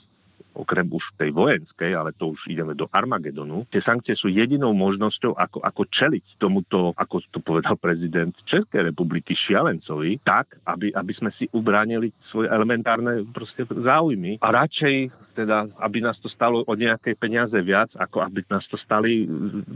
okrem 0.56 0.88
už 0.88 1.04
tej 1.20 1.30
vojenskej, 1.36 1.92
ale 1.92 2.16
to 2.16 2.32
už 2.32 2.48
ideme 2.48 2.72
do 2.72 2.88
Armagedonu, 2.90 3.68
tie 3.68 3.84
sankcie 3.84 4.16
sú 4.16 4.32
jedinou 4.32 4.72
možnosťou, 4.72 5.36
ako, 5.36 5.58
ako 5.60 5.82
čeliť 5.92 6.40
tomuto, 6.40 6.96
ako 6.96 7.20
to 7.28 7.38
povedal 7.44 7.76
prezident 7.76 8.32
Českej 8.48 8.88
republiky, 8.88 9.36
šialencovi, 9.36 10.24
tak, 10.24 10.56
aby, 10.64 10.90
aby 10.96 11.12
sme 11.12 11.30
si 11.36 11.44
ubránili 11.52 12.10
svoje 12.32 12.48
elementárne 12.48 13.28
proste 13.30 13.68
záujmy 13.68 14.40
a 14.40 14.48
radšej 14.50 15.26
teda, 15.36 15.68
aby 15.84 16.00
nás 16.00 16.16
to 16.24 16.32
stalo 16.32 16.64
o 16.64 16.72
nejaké 16.72 17.12
peniaze 17.12 17.52
viac, 17.60 17.92
ako 18.00 18.24
aby 18.24 18.40
nás 18.48 18.64
to 18.72 18.80
stali 18.80 19.28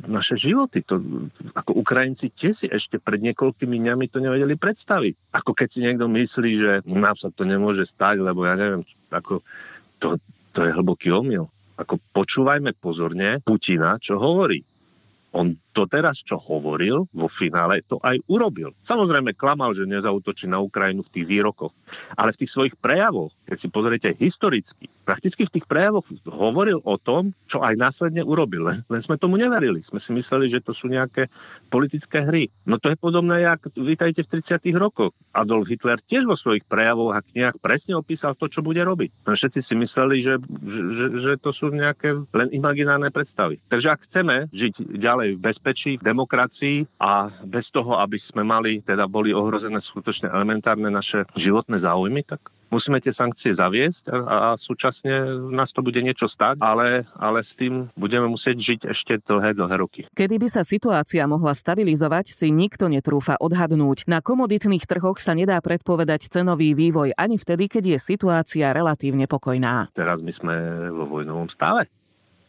naše 0.09 0.41
životy. 0.41 0.81
To, 0.89 0.97
ako 1.53 1.77
Ukrajinci 1.77 2.33
tie 2.33 2.57
si 2.57 2.65
ešte 2.65 2.97
pred 2.97 3.21
niekoľkými 3.21 3.77
dňami 3.77 4.09
to 4.09 4.25
nevedeli 4.25 4.57
predstaviť. 4.57 5.37
Ako 5.37 5.53
keď 5.53 5.69
si 5.69 5.85
niekto 5.85 6.09
myslí, 6.09 6.51
že 6.57 6.73
nám 6.89 7.21
sa 7.21 7.29
to 7.29 7.45
nemôže 7.45 7.85
stať, 7.93 8.25
lebo 8.25 8.49
ja 8.49 8.57
neviem, 8.57 8.81
ako 9.13 9.45
to, 10.01 10.17
to 10.53 10.67
je 10.67 10.75
hlboký 10.75 11.15
omyl. 11.15 11.47
Ako 11.81 11.97
počúvajme 12.13 12.77
pozorne 12.77 13.41
Putina, 13.41 13.97
čo 13.97 14.21
hovorí. 14.21 14.61
On 15.33 15.55
to 15.73 15.87
teraz, 15.87 16.19
čo 16.27 16.37
hovoril, 16.39 17.07
vo 17.15 17.29
finále 17.31 17.83
to 17.87 18.03
aj 18.03 18.19
urobil. 18.27 18.75
Samozrejme 18.87 19.39
klamal, 19.39 19.75
že 19.75 19.87
nezautočí 19.87 20.51
na 20.51 20.59
Ukrajinu 20.59 21.07
v 21.07 21.13
tých 21.15 21.27
výrokoch, 21.27 21.73
ale 22.19 22.35
v 22.35 22.45
tých 22.45 22.53
svojich 22.55 22.75
prejavoch, 22.79 23.31
keď 23.47 23.57
si 23.59 23.69
pozriete 23.71 24.09
historicky, 24.19 24.91
prakticky 25.11 25.43
v 25.43 25.55
tých 25.59 25.67
prejavoch 25.67 26.07
hovoril 26.31 26.79
o 26.87 26.95
tom, 26.95 27.35
čo 27.51 27.59
aj 27.67 27.75
následne 27.75 28.23
urobil. 28.23 28.63
Len, 28.87 29.03
sme 29.03 29.19
tomu 29.19 29.35
neverili. 29.35 29.83
Sme 29.91 29.99
si 29.99 30.15
mysleli, 30.15 30.47
že 30.47 30.63
to 30.63 30.71
sú 30.71 30.87
nejaké 30.87 31.27
politické 31.67 32.23
hry. 32.23 32.47
No 32.63 32.79
to 32.79 32.95
je 32.95 32.97
podobné, 32.99 33.43
jak 33.43 33.59
vítajte 33.75 34.23
v 34.23 34.39
30. 34.39 34.71
rokoch. 34.79 35.11
Adolf 35.35 35.67
Hitler 35.67 35.99
tiež 36.07 36.31
vo 36.31 36.39
svojich 36.39 36.63
prejavoch 36.71 37.19
a 37.19 37.27
knihách 37.27 37.59
presne 37.59 37.99
opísal 37.99 38.39
to, 38.39 38.47
čo 38.47 38.63
bude 38.63 38.79
robiť. 38.79 39.27
No 39.27 39.35
všetci 39.35 39.61
si 39.67 39.75
mysleli, 39.75 40.23
že, 40.23 40.39
že, 40.63 41.07
že 41.27 41.33
to 41.43 41.51
sú 41.51 41.75
nejaké 41.75 42.15
len 42.31 42.49
imaginárne 42.55 43.11
predstavy. 43.11 43.59
Takže 43.67 43.89
ak 43.91 44.07
chceme 44.11 44.47
žiť 44.55 44.95
ďalej 44.95 45.29
v 45.39 45.43
bezpečí, 45.61 46.01
v 46.01 46.09
demokracii 46.09 46.89
a 46.97 47.29
bez 47.45 47.69
toho, 47.69 48.01
aby 48.01 48.17
sme 48.33 48.41
mali, 48.49 48.81
teda 48.81 49.05
boli 49.05 49.37
ohrozené 49.37 49.85
skutočne 49.85 50.33
elementárne 50.33 50.89
naše 50.89 51.29
životné 51.37 51.85
záujmy, 51.85 52.25
tak 52.25 52.49
musíme 52.73 52.97
tie 53.05 53.13
sankcie 53.13 53.53
zaviesť 53.53 54.09
a, 54.09 54.17
a 54.25 54.49
súčasne 54.57 55.37
nás 55.53 55.69
to 55.77 55.85
bude 55.85 56.01
niečo 56.01 56.33
stať, 56.33 56.65
ale, 56.65 57.05
ale 57.21 57.45
s 57.45 57.53
tým 57.61 57.93
budeme 57.93 58.25
musieť 58.33 58.57
žiť 58.57 58.81
ešte 58.89 59.13
dlhé, 59.29 59.53
dlhé 59.53 59.77
roky. 59.77 60.01
Kedy 60.17 60.41
by 60.41 60.49
sa 60.49 60.65
situácia 60.65 61.29
mohla 61.29 61.53
stabilizovať, 61.53 62.33
si 62.33 62.49
nikto 62.49 62.89
netrúfa 62.89 63.37
odhadnúť. 63.37 64.09
Na 64.09 64.25
komoditných 64.25 64.89
trhoch 64.89 65.21
sa 65.21 65.37
nedá 65.37 65.61
predpovedať 65.61 66.33
cenový 66.33 66.73
vývoj 66.73 67.13
ani 67.21 67.37
vtedy, 67.37 67.69
keď 67.69 67.85
je 67.85 67.99
situácia 68.01 68.73
relatívne 68.73 69.29
pokojná. 69.29 69.93
Teraz 69.93 70.25
my 70.25 70.33
sme 70.33 70.55
vo 70.89 71.05
vojnovom 71.05 71.53
stave. 71.53 72.00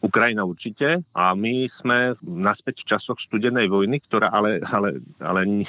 Ukrajina 0.02 0.42
určite 0.42 1.06
a 1.14 1.32
my 1.38 1.70
sme 1.78 2.18
naspäť 2.26 2.82
v 2.82 2.88
časoch 2.90 3.18
studenej 3.22 3.70
vojny, 3.70 4.02
ktorá 4.02 4.34
ale, 4.34 4.58
ale, 4.66 4.98
ale 5.22 5.64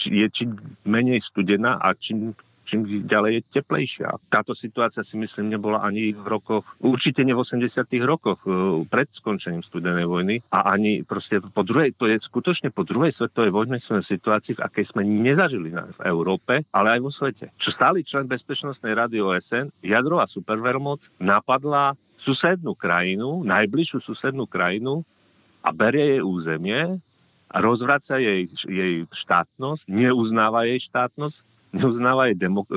je 0.00 0.26
čím 0.32 0.56
menej 0.88 1.20
studená 1.28 1.76
a 1.76 1.92
čím 1.92 2.32
čím 2.66 3.06
ďalej 3.06 3.32
je 3.38 3.42
teplejšia. 3.62 4.18
Táto 4.28 4.52
situácia 4.58 5.06
si 5.06 5.14
myslím 5.14 5.54
nebola 5.54 5.86
ani 5.86 6.10
v 6.12 6.26
rokoch, 6.26 6.66
určite 6.82 7.22
nie 7.22 7.32
v 7.32 7.46
80 7.46 7.70
rokoch 8.02 8.42
e, 8.42 8.82
pred 8.90 9.06
skončením 9.14 9.62
studenej 9.62 10.04
vojny 10.04 10.42
a 10.50 10.74
ani 10.74 11.06
proste 11.06 11.38
po 11.40 11.62
druhej, 11.62 11.94
to 11.94 12.10
je 12.10 12.18
skutočne 12.26 12.74
po 12.74 12.82
druhej 12.82 13.14
svetovej 13.14 13.54
vojne 13.54 13.78
sme 13.86 14.02
v 14.02 14.10
situácii, 14.10 14.58
v 14.58 14.64
akej 14.66 14.84
sme 14.90 15.06
nezažili 15.06 15.70
v 15.72 16.00
Európe, 16.04 16.66
ale 16.74 16.98
aj 16.98 17.00
vo 17.00 17.14
svete. 17.14 17.54
Čo 17.62 17.70
stály 17.70 18.02
člen 18.02 18.26
Bezpečnostnej 18.26 18.98
rady 18.98 19.22
OSN, 19.22 19.70
jadrová 19.86 20.26
supervermoc 20.26 20.98
napadla 21.22 21.94
susednú 22.26 22.74
krajinu, 22.74 23.46
najbližšiu 23.46 24.02
susednú 24.02 24.50
krajinu 24.50 25.06
a 25.62 25.70
berie 25.70 26.18
jej 26.18 26.22
územie 26.26 26.98
a 27.46 27.56
rozvraca 27.62 28.18
jej, 28.18 28.50
jej 28.66 29.06
štátnosť, 29.14 29.86
neuznáva 29.86 30.66
jej 30.66 30.82
štátnosť 30.90 31.46
neuznáva 31.76 32.32
jej 32.32 32.36
demo- 32.40 32.68
e, 32.68 32.74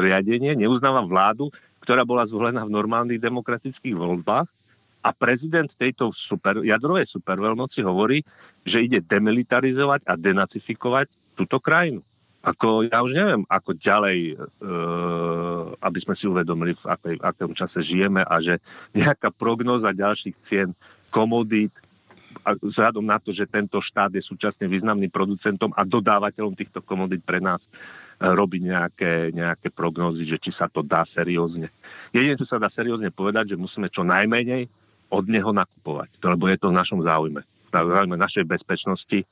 zriadenie, 0.00 0.56
neuznáva 0.56 1.04
vládu, 1.04 1.52
ktorá 1.84 2.02
bola 2.04 2.24
zvolená 2.24 2.64
v 2.64 2.74
normálnych 2.74 3.20
demokratických 3.20 3.96
voľbách 3.96 4.48
a 5.04 5.10
prezident 5.14 5.68
tejto 5.78 6.10
super, 6.16 6.64
jadrovej 6.64 7.06
superveľmoci 7.12 7.84
hovorí, 7.84 8.24
že 8.66 8.82
ide 8.84 8.98
demilitarizovať 9.04 10.04
a 10.04 10.18
denacifikovať 10.18 11.06
túto 11.38 11.62
krajinu. 11.62 12.02
Ako, 12.48 12.88
ja 12.88 13.04
už 13.04 13.12
neviem, 13.12 13.42
ako 13.50 13.76
ďalej, 13.76 14.18
e, 14.32 14.34
aby 15.84 15.98
sme 16.00 16.14
si 16.16 16.24
uvedomili, 16.24 16.72
v 16.80 16.84
akej, 16.88 17.16
akom 17.20 17.52
čase 17.52 17.84
žijeme 17.84 18.24
a 18.24 18.40
že 18.40 18.56
nejaká 18.96 19.28
prognoza 19.34 19.92
ďalších 19.92 20.36
cien 20.48 20.72
komodít, 21.12 21.72
vzhľadom 22.44 23.04
na 23.04 23.20
to, 23.20 23.36
že 23.36 23.44
tento 23.50 23.76
štát 23.82 24.08
je 24.14 24.24
súčasne 24.24 24.64
významným 24.64 25.12
producentom 25.12 25.74
a 25.76 25.84
dodávateľom 25.84 26.56
týchto 26.56 26.80
komodít 26.80 27.20
pre 27.20 27.42
nás, 27.42 27.60
robiť 28.18 28.62
nejaké, 28.66 29.12
nejaké 29.30 29.70
prognózy, 29.70 30.26
že 30.26 30.42
či 30.42 30.50
sa 30.50 30.66
to 30.66 30.82
dá 30.82 31.06
seriózne. 31.14 31.70
Jedine, 32.10 32.34
čo 32.34 32.50
sa 32.50 32.58
dá 32.58 32.66
seriózne 32.66 33.14
povedať, 33.14 33.54
že 33.54 33.60
musíme 33.60 33.86
čo 33.94 34.02
najmenej 34.02 34.66
od 35.08 35.24
neho 35.30 35.54
nakupovať, 35.54 36.18
lebo 36.26 36.50
je 36.50 36.58
to 36.58 36.68
v 36.74 36.78
našom 36.78 37.00
záujme. 37.06 37.46
Na 37.70 37.80
záujme 37.86 38.18
našej 38.18 38.42
bezpečnosti 38.42 39.22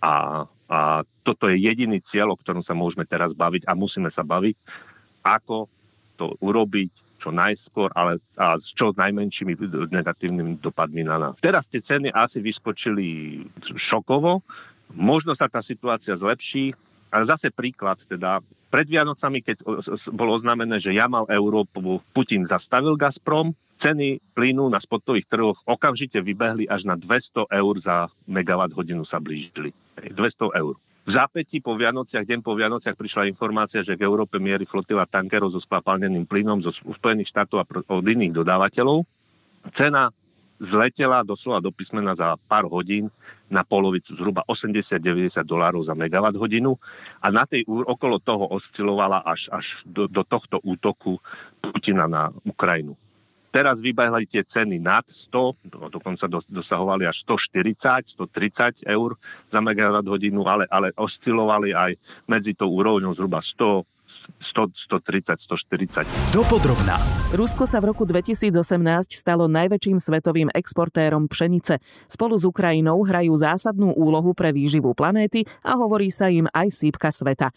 a, 0.00 0.44
a 0.70 1.02
toto 1.26 1.50
je 1.50 1.58
jediný 1.58 1.98
cieľ, 2.14 2.32
o 2.32 2.38
ktorom 2.38 2.62
sa 2.62 2.78
môžeme 2.78 3.02
teraz 3.02 3.34
baviť 3.34 3.66
a 3.66 3.74
musíme 3.74 4.14
sa 4.14 4.22
baviť, 4.22 4.54
ako 5.26 5.66
to 6.14 6.38
urobiť 6.38 6.90
čo 7.20 7.34
najskôr, 7.34 7.92
ale 7.92 8.22
a 8.40 8.56
s 8.56 8.70
čo 8.72 8.96
najmenšími 8.96 9.58
negatívnymi 9.92 10.62
dopadmi 10.64 11.04
na 11.04 11.20
nás. 11.20 11.34
Teraz 11.44 11.68
tie 11.68 11.84
ceny 11.84 12.08
asi 12.14 12.40
vyskočili 12.40 13.42
šokovo, 13.76 14.40
možno 14.96 15.36
sa 15.36 15.50
tá 15.50 15.60
situácia 15.60 16.16
zlepší, 16.16 16.72
ale 17.12 17.28
zase 17.28 17.52
príklad, 17.52 17.98
teda 18.08 18.40
pred 18.70 18.86
Vianocami, 18.86 19.42
keď 19.42 19.66
bolo 20.14 20.38
oznámené, 20.38 20.78
že 20.78 20.94
jamal 20.94 21.26
Európu, 21.26 22.00
Putin 22.14 22.46
zastavil 22.46 22.94
Gazprom, 22.94 23.52
ceny 23.82 24.20
plynu 24.36 24.68
na 24.68 24.78
spotových 24.78 25.26
trhoch 25.26 25.58
okamžite 25.64 26.20
vybehli 26.20 26.68
až 26.68 26.84
na 26.84 26.94
200 27.00 27.48
eur 27.48 27.74
za 27.80 28.12
megawatt 28.28 28.76
hodinu 28.76 29.08
sa 29.08 29.18
blížili. 29.18 29.72
200 30.08 30.56
eur. 30.56 30.74
V 31.08 31.10
zápätí 31.16 31.64
po 31.64 31.74
Vianociach, 31.74 32.28
deň 32.28 32.40
po 32.44 32.52
Vianociach 32.52 32.94
prišla 32.94 33.26
informácia, 33.26 33.80
že 33.80 33.96
k 33.96 34.04
Európe 34.04 34.36
mierí 34.36 34.68
flotila 34.68 35.08
tankerov 35.08 35.50
so 35.50 35.60
skvapalneným 35.64 36.28
plynom 36.28 36.60
zo 36.60 36.70
Spojených 36.76 37.32
štátov 37.32 37.56
a 37.60 37.66
od 37.66 38.04
iných 38.04 38.36
dodávateľov. 38.36 39.08
Cena 39.74 40.12
zletela 40.60 41.24
doslova 41.24 41.64
do 41.64 41.72
písmena 41.72 42.12
za 42.12 42.36
pár 42.44 42.68
hodín 42.68 43.08
na 43.48 43.64
polovicu, 43.64 44.12
zhruba 44.12 44.44
80-90 44.44 45.40
dolárov 45.48 45.88
za 45.88 45.96
megawatt 45.96 46.36
hodinu 46.36 46.76
a 47.24 47.32
na 47.32 47.48
tej 47.48 47.64
okolo 47.66 48.20
toho 48.20 48.44
oscilovala 48.52 49.24
až, 49.24 49.48
až 49.48 49.66
do, 49.88 50.04
do 50.04 50.20
tohto 50.20 50.60
útoku 50.60 51.16
Putina 51.64 52.04
na 52.04 52.28
Ukrajinu. 52.44 52.92
Teraz 53.50 53.82
vybehli 53.82 54.30
tie 54.30 54.46
ceny 54.46 54.78
nad 54.78 55.02
100, 55.34 55.90
dokonca 55.90 56.30
dosahovali 56.46 57.02
až 57.02 57.18
140, 57.26 58.14
130 58.14 58.86
eur 58.86 59.18
za 59.50 59.58
megawatt 59.58 60.06
hodinu, 60.06 60.46
ale, 60.46 60.70
ale 60.70 60.94
oscilovali 60.94 61.74
aj 61.74 61.98
medzi 62.30 62.54
tou 62.54 62.70
úrovňou 62.70 63.10
zhruba 63.18 63.42
100, 63.42 63.82
100, 64.54 64.70
130, 64.86 65.34
140. 65.50 66.06
Dopodrobná. 66.30 66.94
Rusko 67.34 67.66
sa 67.66 67.82
v 67.82 67.90
roku 67.90 68.06
2018 68.06 68.54
stalo 69.10 69.50
najväčším 69.50 69.98
svetovým 69.98 70.48
exportérom 70.54 71.26
pšenice. 71.26 71.82
Spolu 72.06 72.38
s 72.38 72.46
Ukrajinou 72.46 73.02
hrajú 73.02 73.34
zásadnú 73.34 73.90
úlohu 73.98 74.30
pre 74.30 74.54
výživu 74.54 74.94
planéty 74.94 75.42
a 75.66 75.74
hovorí 75.74 76.14
sa 76.14 76.30
im 76.30 76.46
aj 76.54 76.70
sípka 76.70 77.10
sveta. 77.10 77.50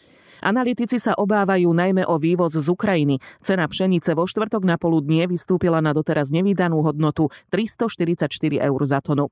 Analytici 0.43 0.99
sa 0.99 1.15
obávajú 1.15 1.71
najmä 1.71 2.03
o 2.03 2.19
vývoz 2.19 2.59
z 2.59 2.67
Ukrajiny. 2.67 3.23
Cena 3.39 3.63
pšenice 3.63 4.11
vo 4.11 4.27
štvrtok 4.27 4.67
na 4.67 4.75
poludnie 4.75 5.23
vystúpila 5.23 5.79
na 5.79 5.95
doteraz 5.95 6.35
nevydanú 6.35 6.83
hodnotu 6.83 7.31
344 7.47 8.27
eur 8.59 8.81
za 8.83 8.99
tonu. 8.99 9.31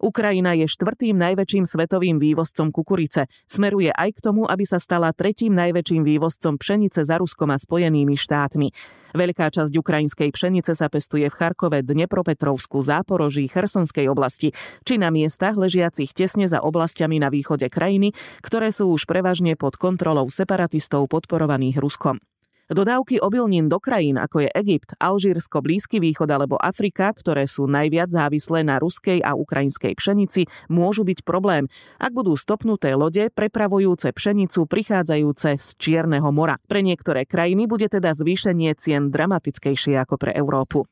Ukrajina 0.00 0.56
je 0.56 0.64
štvrtým 0.64 1.12
najväčším 1.12 1.68
svetovým 1.68 2.16
vývozcom 2.16 2.72
kukurice. 2.72 3.28
Smeruje 3.44 3.92
aj 3.92 4.16
k 4.16 4.24
tomu, 4.24 4.48
aby 4.48 4.64
sa 4.64 4.80
stala 4.80 5.12
tretím 5.12 5.52
najväčším 5.52 6.08
vývozcom 6.08 6.56
pšenice 6.56 7.04
za 7.04 7.20
Ruskom 7.20 7.52
a 7.52 7.60
Spojenými 7.60 8.16
štátmi. 8.16 8.72
Veľká 9.10 9.50
časť 9.50 9.74
ukrajinskej 9.74 10.30
pšenice 10.30 10.72
sa 10.78 10.86
pestuje 10.86 11.26
v 11.26 11.34
Charkove, 11.34 11.82
Dnepropetrovsku, 11.82 12.78
Záporoží, 12.80 13.50
Chersonskej 13.50 14.06
oblasti, 14.06 14.54
či 14.86 14.94
na 15.02 15.10
miestach 15.10 15.58
ležiacich 15.58 16.14
tesne 16.14 16.46
za 16.46 16.62
oblastiami 16.62 17.18
na 17.18 17.26
východe 17.28 17.66
krajiny, 17.66 18.14
ktoré 18.40 18.70
sú 18.70 18.90
už 18.94 19.10
prevažne 19.10 19.58
pod 19.58 19.74
kontrolou 19.74 20.30
separatistov 20.30 21.10
podporovaných 21.10 21.82
Ruskom. 21.82 22.22
Dodávky 22.70 23.18
obilnín 23.18 23.66
do 23.66 23.82
krajín, 23.82 24.14
ako 24.14 24.46
je 24.46 24.50
Egypt, 24.54 24.94
Alžírsko, 25.02 25.58
Blízky 25.58 25.98
východ 25.98 26.30
alebo 26.30 26.54
Afrika, 26.54 27.10
ktoré 27.10 27.50
sú 27.50 27.66
najviac 27.66 28.14
závislé 28.14 28.62
na 28.62 28.78
ruskej 28.78 29.18
a 29.26 29.34
ukrajinskej 29.34 29.98
pšenici, 29.98 30.46
môžu 30.70 31.02
byť 31.02 31.26
problém, 31.26 31.66
ak 31.98 32.14
budú 32.14 32.38
stopnuté 32.38 32.94
lode 32.94 33.26
prepravujúce 33.34 34.14
pšenicu 34.14 34.70
prichádzajúce 34.70 35.58
z 35.58 35.68
Čierneho 35.82 36.30
mora. 36.30 36.62
Pre 36.70 36.78
niektoré 36.78 37.26
krajiny 37.26 37.66
bude 37.66 37.90
teda 37.90 38.14
zvýšenie 38.14 38.78
cien 38.78 39.10
dramatickejšie 39.10 39.98
ako 39.98 40.14
pre 40.14 40.30
Európu. 40.38 40.86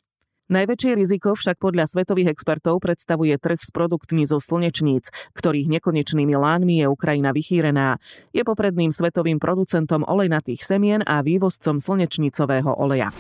Najväčšie 0.48 0.96
riziko 0.96 1.36
však 1.36 1.60
podľa 1.60 1.84
svetových 1.84 2.32
expertov 2.32 2.80
predstavuje 2.80 3.36
trh 3.36 3.60
s 3.60 3.68
produktmi 3.68 4.24
zo 4.24 4.40
slnečníc, 4.40 5.12
ktorých 5.36 5.68
nekonečnými 5.76 6.32
lánmi 6.32 6.80
je 6.80 6.86
Ukrajina 6.88 7.36
vychýrená. 7.36 8.00
Je 8.32 8.40
popredným 8.48 8.88
svetovým 8.88 9.36
producentom 9.36 10.08
olejnatých 10.08 10.64
semien 10.64 11.04
a 11.04 11.20
vývozcom 11.20 11.76
slnečnicového 11.76 12.72
oleja. 12.80 13.12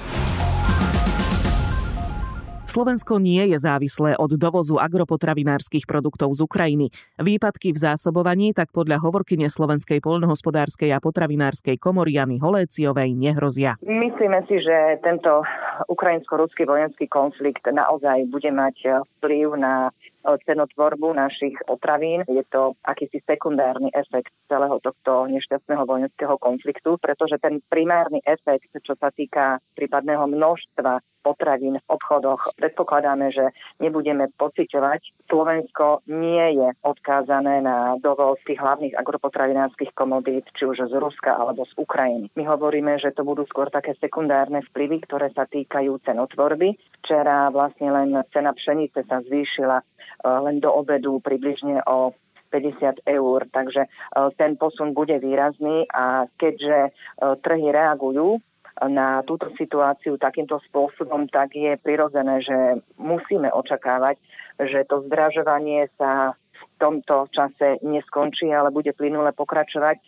Slovensko 2.78 3.18
nie 3.18 3.42
je 3.50 3.58
závislé 3.58 4.14
od 4.22 4.38
dovozu 4.38 4.78
agropotravinárskych 4.78 5.82
produktov 5.82 6.30
z 6.38 6.46
Ukrajiny. 6.46 6.94
Výpadky 7.18 7.74
v 7.74 7.82
zásobovaní 7.82 8.54
tak 8.54 8.70
podľa 8.70 9.02
hovorkyne 9.02 9.50
Slovenskej 9.50 9.98
poľnohospodárskej 9.98 10.94
a 10.94 11.02
potravinárskej 11.02 11.74
komory 11.82 12.14
Jany 12.14 12.38
Holéciovej 12.38 13.18
nehrozia. 13.18 13.74
Myslíme 13.82 14.46
si, 14.46 14.62
že 14.62 14.94
tento 15.02 15.42
ukrajinsko-ruský 15.90 16.70
vojenský 16.70 17.10
konflikt 17.10 17.66
naozaj 17.66 18.30
bude 18.30 18.54
mať 18.54 19.02
vplyv 19.18 19.58
na 19.58 19.90
cenotvorbu 20.36 21.16
našich 21.16 21.56
potravín. 21.64 22.26
Je 22.28 22.44
to 22.52 22.76
akýsi 22.84 23.24
sekundárny 23.24 23.88
efekt 23.96 24.34
celého 24.50 24.76
tohto 24.84 25.24
nešťastného 25.30 25.84
vojenského 25.88 26.36
konfliktu, 26.36 27.00
pretože 27.00 27.40
ten 27.40 27.64
primárny 27.72 28.20
efekt, 28.28 28.68
čo 28.84 28.92
sa 28.98 29.08
týka 29.08 29.62
prípadného 29.72 30.28
množstva 30.28 31.00
potravín 31.22 31.76
v 31.76 31.88
obchodoch. 31.92 32.56
Predpokladáme, 32.56 33.28
že 33.34 33.52
nebudeme 33.82 34.32
pociťovať. 34.38 35.28
Slovensko 35.28 36.00
nie 36.08 36.56
je 36.56 36.68
odkázané 36.80 37.60
na 37.60 38.00
dovoz 38.00 38.40
tých 38.48 38.56
hlavných 38.56 38.96
agropotravinárskych 38.96 39.92
komodít, 39.92 40.48
či 40.56 40.64
už 40.64 40.88
z 40.88 40.94
Ruska 40.96 41.36
alebo 41.36 41.68
z 41.68 41.72
Ukrajiny. 41.76 42.32
My 42.32 42.48
hovoríme, 42.48 42.96
že 42.96 43.12
to 43.12 43.28
budú 43.28 43.44
skôr 43.44 43.68
také 43.68 43.92
sekundárne 44.00 44.64
vplyvy, 44.72 45.04
ktoré 45.04 45.28
sa 45.36 45.44
týkajú 45.44 46.00
cenotvorby. 46.06 46.80
Včera 47.04 47.52
vlastne 47.52 47.92
len 47.92 48.16
cena 48.32 48.56
pšenice 48.56 49.04
sa 49.04 49.20
zvýšila 49.20 49.84
len 50.24 50.58
do 50.58 50.72
obedu 50.72 51.22
približne 51.22 51.82
o 51.86 52.14
50 52.50 53.04
eur, 53.04 53.40
takže 53.52 53.86
eh, 53.86 54.28
ten 54.36 54.56
posun 54.56 54.96
bude 54.96 55.18
výrazný 55.20 55.84
a 55.92 56.26
keďže 56.40 56.78
eh, 56.88 56.92
trhy 57.44 57.68
reagujú 57.70 58.40
na 58.78 59.26
túto 59.26 59.50
situáciu 59.58 60.22
takýmto 60.22 60.62
spôsobom, 60.70 61.26
tak 61.26 61.50
je 61.58 61.74
prirodzené, 61.82 62.38
že 62.46 62.78
musíme 62.94 63.50
očakávať, 63.50 64.22
že 64.54 64.86
to 64.86 65.02
zdražovanie 65.10 65.90
sa 65.98 66.38
v 66.38 66.64
tomto 66.78 67.26
čase 67.34 67.82
neskončí, 67.82 68.46
ale 68.54 68.70
bude 68.70 68.94
plynule 68.94 69.34
pokračovať 69.34 69.98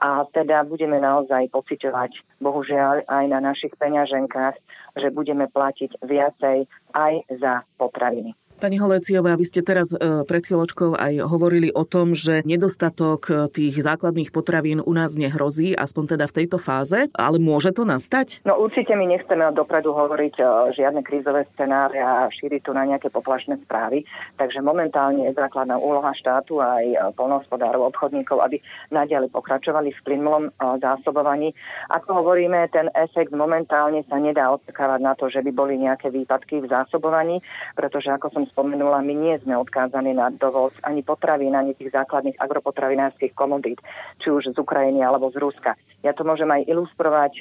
a 0.00 0.24
teda 0.32 0.64
budeme 0.64 0.96
naozaj 0.96 1.52
pociťovať, 1.52 2.40
bohužiaľ 2.40 3.04
aj 3.04 3.24
na 3.28 3.40
našich 3.40 3.76
peňaženkách, 3.76 4.56
že 4.96 5.08
budeme 5.12 5.44
platiť 5.52 6.00
viacej 6.00 6.64
aj 6.96 7.12
za 7.36 7.68
potraviny. 7.76 8.32
Pani 8.56 8.80
Holeciová, 8.80 9.36
vy 9.36 9.44
ste 9.44 9.60
teraz 9.60 9.92
e, 9.92 10.24
pred 10.24 10.40
chvíľočkou 10.40 10.96
aj 10.96 11.28
hovorili 11.28 11.68
o 11.76 11.84
tom, 11.84 12.16
že 12.16 12.40
nedostatok 12.48 13.28
e, 13.28 13.32
tých 13.52 13.84
základných 13.84 14.32
potravín 14.32 14.80
u 14.80 14.96
nás 14.96 15.12
nehrozí, 15.12 15.76
aspoň 15.76 16.16
teda 16.16 16.24
v 16.24 16.36
tejto 16.40 16.56
fáze, 16.56 17.04
ale 17.12 17.36
môže 17.36 17.76
to 17.76 17.84
nastať? 17.84 18.40
No 18.48 18.56
určite 18.56 18.96
my 18.96 19.12
nechceme 19.12 19.44
dopredu 19.52 19.92
hovoriť 19.92 20.40
e, 20.40 20.44
žiadne 20.72 21.04
krízové 21.04 21.44
scenáre 21.52 22.00
a 22.00 22.32
šíriť 22.32 22.64
tu 22.64 22.72
na 22.72 22.88
nejaké 22.88 23.12
poplašné 23.12 23.60
správy. 23.68 24.08
Takže 24.40 24.64
momentálne 24.64 25.28
je 25.28 25.36
základná 25.36 25.76
úloha 25.76 26.16
štátu 26.16 26.56
aj 26.56 27.12
polnohospodárov, 27.12 27.92
obchodníkov, 27.92 28.40
aby 28.40 28.56
naďalej 28.88 29.36
pokračovali 29.36 29.92
v 29.92 30.00
plynulom 30.08 30.48
zásobovaní. 30.80 31.52
Ako 31.92 32.24
hovoríme, 32.24 32.72
ten 32.72 32.88
efekt 32.96 33.36
momentálne 33.36 34.00
sa 34.08 34.16
nedá 34.16 34.48
očakávať 34.48 35.00
na 35.04 35.12
to, 35.12 35.28
že 35.28 35.44
by 35.44 35.52
boli 35.52 35.76
nejaké 35.76 36.08
výpadky 36.08 36.64
v 36.64 36.72
zásobovaní, 36.72 37.44
pretože 37.76 38.08
ako 38.08 38.32
som 38.32 38.45
spomenula, 38.50 39.02
my 39.02 39.14
nie 39.14 39.34
sme 39.42 39.58
odkázaní 39.58 40.14
na 40.14 40.30
dovoz 40.30 40.72
ani 40.86 41.02
potravín, 41.02 41.54
ani 41.54 41.74
tých 41.74 41.92
základných 41.92 42.38
agropotravinárskych 42.38 43.34
komodít, 43.34 43.82
či 44.22 44.30
už 44.30 44.52
z 44.52 44.58
Ukrajiny 44.58 45.02
alebo 45.02 45.30
z 45.30 45.42
Ruska. 45.42 45.74
Ja 46.04 46.14
to 46.14 46.22
môžem 46.22 46.46
aj 46.46 46.70
ilustrovať. 46.70 47.32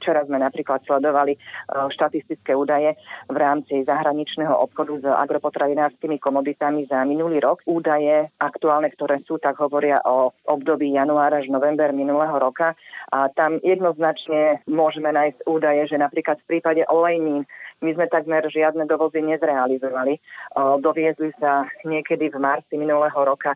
Včera 0.00 0.24
sme 0.24 0.40
napríklad 0.40 0.80
sledovali 0.88 1.36
štatistické 1.68 2.56
údaje 2.56 2.96
v 3.28 3.36
rámci 3.36 3.84
zahraničného 3.84 4.56
obchodu 4.56 4.96
s 5.00 5.04
agropotravinárskymi 5.04 6.16
komoditami 6.16 6.88
za 6.88 7.04
minulý 7.04 7.44
rok. 7.44 7.60
Údaje 7.68 8.32
aktuálne, 8.40 8.88
ktoré 8.88 9.20
sú, 9.28 9.36
tak 9.36 9.60
hovoria 9.60 10.00
o 10.08 10.32
období 10.48 10.96
január 10.96 11.36
až 11.36 11.52
november 11.52 11.92
minulého 11.92 12.40
roka. 12.40 12.72
A 13.12 13.28
tam 13.36 13.60
jednoznačne 13.60 14.64
môžeme 14.64 15.12
nájsť 15.12 15.44
údaje, 15.44 15.92
že 15.92 16.00
napríklad 16.00 16.40
v 16.40 16.48
prípade 16.56 16.82
olejnín 16.88 17.44
my 17.80 17.96
sme 17.96 18.12
takmer 18.12 18.44
žiadne 18.44 18.84
dovozy 18.84 19.24
nezrealizovali. 19.24 20.20
Doviezli 20.56 21.30
sa 21.38 21.70
niekedy 21.86 22.34
v 22.34 22.42
marci 22.42 22.74
minulého 22.74 23.14
roka 23.22 23.54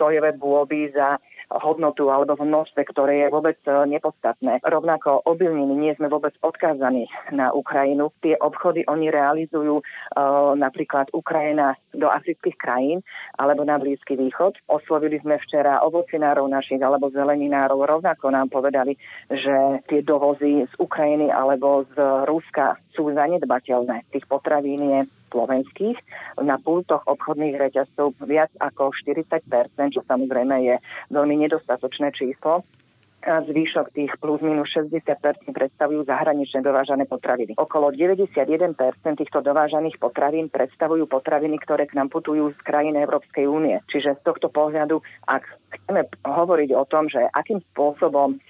sojové 0.00 0.32
bôby 0.32 0.88
za 0.92 1.20
hodnotu 1.50 2.06
alebo 2.14 2.38
v 2.38 2.46
množstve, 2.46 2.78
ktoré 2.94 3.26
je 3.26 3.34
vôbec 3.34 3.58
nepodstatné. 3.66 4.62
Rovnako 4.62 5.26
obilniny 5.26 5.74
nie 5.74 5.92
sme 5.98 6.06
vôbec 6.06 6.30
odkázaní 6.46 7.10
na 7.34 7.50
Ukrajinu. 7.50 8.14
Tie 8.22 8.38
obchody 8.38 8.86
oni 8.86 9.10
realizujú 9.10 9.82
napríklad 10.54 11.10
Ukrajina 11.10 11.74
do 11.90 12.06
afrických 12.06 12.54
krajín 12.54 13.02
alebo 13.34 13.66
na 13.66 13.82
Blízky 13.82 14.14
východ. 14.14 14.62
Oslovili 14.70 15.18
sme 15.20 15.42
včera 15.42 15.82
ovocinárov 15.82 16.46
našich 16.46 16.78
alebo 16.78 17.10
zeleninárov. 17.10 17.82
Rovnako 17.82 18.30
nám 18.30 18.46
povedali, 18.46 18.94
že 19.26 19.82
tie 19.90 20.06
dovozy 20.06 20.70
z 20.70 20.74
Ukrajiny 20.78 21.34
alebo 21.34 21.82
z 21.90 21.98
Ruska 22.30 22.78
sú 22.94 23.10
zanedbateľné. 23.10 24.06
Tých 24.14 24.24
potravín 24.30 24.86
je 24.86 25.00
slovenských. 25.30 25.96
Na 26.42 26.58
pultoch 26.58 27.06
obchodných 27.06 27.56
reťazcov 27.56 28.18
viac 28.26 28.50
ako 28.58 28.92
40% 28.92 29.40
čo 29.94 30.02
samozrejme 30.04 30.54
je 30.66 30.76
veľmi 31.14 31.40
nedostatočné 31.46 32.12
číslo 32.12 32.66
a 33.20 33.44
zvýšok 33.44 33.92
tých 33.92 34.12
plus 34.16 34.40
minus 34.40 34.72
60% 34.72 35.04
predstavujú 35.52 36.08
zahraničné 36.08 36.64
dovážané 36.64 37.04
potraviny. 37.04 37.52
Okolo 37.60 37.92
91% 37.92 38.76
týchto 39.20 39.44
dovážaných 39.44 40.00
potravín 40.00 40.48
predstavujú 40.48 41.04
potraviny, 41.04 41.60
ktoré 41.60 41.84
k 41.84 42.00
nám 42.00 42.08
putujú 42.08 42.56
z 42.56 42.60
krajín 42.64 42.96
Európskej 42.96 43.44
únie. 43.44 43.76
Čiže 43.92 44.16
z 44.18 44.24
tohto 44.24 44.48
pohľadu, 44.48 45.04
ak 45.28 45.44
chceme 45.70 46.08
hovoriť 46.24 46.70
o 46.72 46.84
tom, 46.88 47.12
že 47.12 47.20
akým 47.36 47.60
spôsobom 47.72 48.40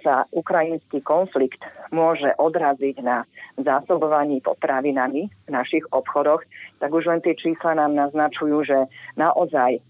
sa 0.00 0.24
ukrajinský 0.32 1.04
konflikt 1.04 1.60
môže 1.92 2.32
odraziť 2.40 2.96
na 3.04 3.28
zásobovaní 3.60 4.40
potravinami 4.40 5.28
v 5.28 5.50
našich 5.52 5.84
obchodoch, 5.92 6.40
tak 6.80 6.90
už 6.90 7.12
len 7.12 7.20
tie 7.20 7.36
čísla 7.36 7.76
nám 7.76 7.92
naznačujú, 7.92 8.64
že 8.64 8.78
naozaj 9.20 9.84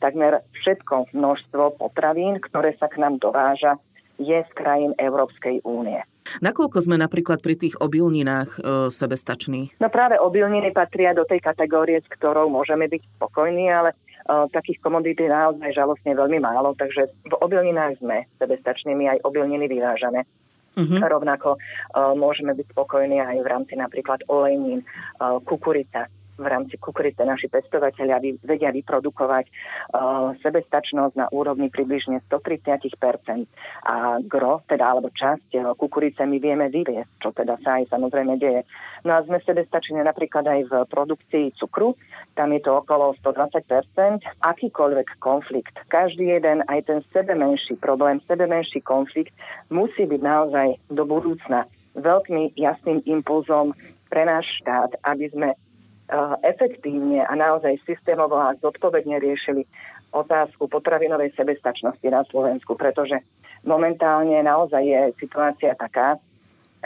takmer 0.00 0.44
všetko 0.56 1.12
množstvo 1.12 1.76
potravín, 1.76 2.40
ktoré 2.40 2.76
sa 2.80 2.88
k 2.88 3.00
nám 3.00 3.20
dováža, 3.20 3.76
je 4.18 4.34
z 4.34 4.50
krajín 4.56 4.92
Európskej 4.98 5.62
únie. 5.62 6.02
Nakoľko 6.44 6.84
sme 6.84 7.00
napríklad 7.00 7.40
pri 7.40 7.56
tých 7.56 7.80
obilninách 7.80 8.50
e, 8.56 8.58
sebestační? 8.92 9.72
No 9.80 9.88
práve 9.88 10.20
obilniny 10.20 10.76
patria 10.76 11.16
do 11.16 11.24
tej 11.24 11.40
kategórie, 11.40 12.04
s 12.04 12.08
ktorou 12.12 12.52
môžeme 12.52 12.84
byť 12.84 13.02
spokojní, 13.16 13.72
ale 13.72 13.96
takých 14.28 14.78
komodít 14.84 15.24
je 15.24 15.30
naozaj 15.32 15.72
žalostne 15.72 16.12
veľmi 16.12 16.36
málo, 16.36 16.76
takže 16.76 17.08
v 17.08 17.34
obilninách 17.40 17.96
sme 18.04 18.28
sebestačnými, 18.36 19.08
aj 19.08 19.24
obilniny 19.24 19.64
vyvážame. 19.72 20.28
Uh-huh. 20.78 21.00
Rovnako 21.00 21.56
uh, 21.56 22.12
môžeme 22.14 22.54
byť 22.54 22.70
spokojní 22.70 23.18
aj 23.18 23.40
v 23.40 23.48
rámci 23.48 23.74
napríklad 23.74 24.22
olejnín, 24.30 24.84
uh, 25.18 25.40
kukurica, 25.42 26.06
v 26.38 26.46
rámci 26.46 26.78
kukurice 26.78 27.26
naši 27.26 27.50
pestovateľia 27.50 28.22
vedia 28.46 28.70
vyprodukovať 28.70 29.44
uh, 29.50 30.32
sebestačnosť 30.38 31.14
na 31.18 31.26
úrovni 31.34 31.68
približne 31.68 32.22
130% 32.30 32.78
A 33.84 34.22
gro, 34.22 34.62
teda 34.70 34.94
alebo 34.94 35.10
časť 35.10 35.48
uh, 35.58 35.74
kukurice 35.74 36.22
my 36.22 36.38
vieme 36.38 36.70
vyviesť, 36.70 37.10
čo 37.18 37.34
teda 37.34 37.58
sa 37.60 37.82
aj 37.82 37.90
samozrejme 37.90 38.38
deje. 38.38 38.62
No 39.02 39.18
a 39.18 39.22
sme 39.26 39.42
sebestační 39.42 40.00
napríklad 40.00 40.46
aj 40.46 40.60
v 40.70 40.72
produkcii 40.86 41.58
cukru, 41.58 41.98
tam 42.38 42.54
je 42.54 42.62
to 42.62 42.78
okolo 42.78 43.18
120% 43.18 44.22
Akýkoľvek 44.38 45.18
konflikt, 45.18 45.74
každý 45.90 46.38
jeden, 46.38 46.62
aj 46.70 46.86
ten 46.86 47.00
sebe 47.10 47.34
menší 47.34 47.74
problém, 47.74 48.22
sebe 48.30 48.46
menší 48.46 48.78
konflikt 48.80 49.34
musí 49.68 50.06
byť 50.06 50.20
naozaj 50.22 50.68
do 50.94 51.02
budúcna 51.02 51.66
veľkým 51.98 52.54
jasným 52.54 53.02
impulzom 53.04 53.74
pre 54.08 54.24
náš 54.24 54.46
štát, 54.62 54.96
aby 55.04 55.28
sme 55.28 55.48
efektívne 56.42 57.20
a 57.24 57.32
naozaj 57.36 57.84
systémovo 57.84 58.40
a 58.40 58.56
zodpovedne 58.58 59.20
riešili 59.20 59.68
otázku 60.12 60.68
potravinovej 60.68 61.36
sebestačnosti 61.36 62.08
na 62.08 62.24
Slovensku, 62.24 62.72
pretože 62.80 63.20
momentálne 63.64 64.40
naozaj 64.40 64.80
je 64.80 65.00
situácia 65.20 65.76
taká, 65.76 66.16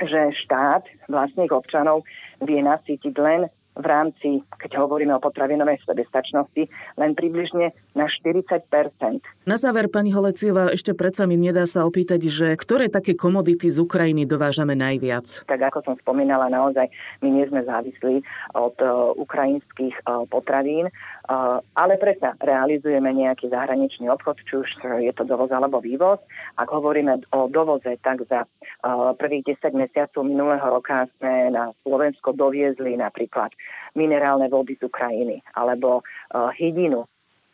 že 0.02 0.34
štát 0.34 0.82
vlastných 1.06 1.52
občanov 1.54 2.02
vie 2.42 2.58
nasýtiť 2.64 3.14
len 3.20 3.46
v 3.72 3.86
rámci, 3.88 4.44
keď 4.60 4.84
hovoríme 4.84 5.16
o 5.16 5.22
potravinovej 5.22 5.80
sebestačnosti, 5.88 6.68
len 7.00 7.10
približne 7.16 7.72
na 7.92 8.08
40% 8.08 8.64
Na 9.44 9.56
záver, 9.60 9.92
pani 9.92 10.14
Holeciová, 10.16 10.72
ešte 10.72 10.96
predsa 10.96 11.28
mi 11.28 11.36
nedá 11.36 11.68
sa 11.68 11.84
opýtať, 11.84 12.30
že 12.30 12.48
ktoré 12.56 12.88
také 12.88 13.12
komodity 13.12 13.68
z 13.68 13.84
Ukrajiny 13.84 14.24
dovážame 14.24 14.72
najviac? 14.72 15.44
Tak 15.44 15.60
ako 15.60 15.78
som 15.84 15.94
spomínala, 16.00 16.48
naozaj 16.48 16.88
my 17.20 17.28
nie 17.28 17.44
sme 17.50 17.60
závislí 17.66 18.24
od 18.56 18.76
uh, 18.80 19.12
ukrajinských 19.18 19.98
uh, 20.08 20.24
potravín, 20.30 20.88
uh, 20.88 21.60
ale 21.76 22.00
predsa 22.00 22.32
realizujeme 22.40 23.12
nejaký 23.12 23.52
zahraničný 23.52 24.08
obchod, 24.08 24.40
či 24.46 24.54
už 24.56 24.68
je 25.04 25.12
to 25.12 25.28
dovoz 25.28 25.52
alebo 25.52 25.82
vývoz. 25.84 26.22
Ak 26.56 26.72
hovoríme 26.72 27.28
o 27.36 27.48
dovoze, 27.48 27.98
tak 28.00 28.24
za 28.28 28.48
prvých 29.18 29.58
10 29.62 29.78
mesiacov 29.78 30.22
minulého 30.26 30.64
roka 30.64 31.06
sme 31.18 31.50
na 31.54 31.70
Slovensko 31.86 32.34
doviezli 32.34 32.98
napríklad 32.98 33.54
minerálne 33.94 34.50
vody 34.50 34.74
z 34.80 34.88
Ukrajiny 34.88 35.42
alebo 35.54 36.02
hydinu, 36.32 37.06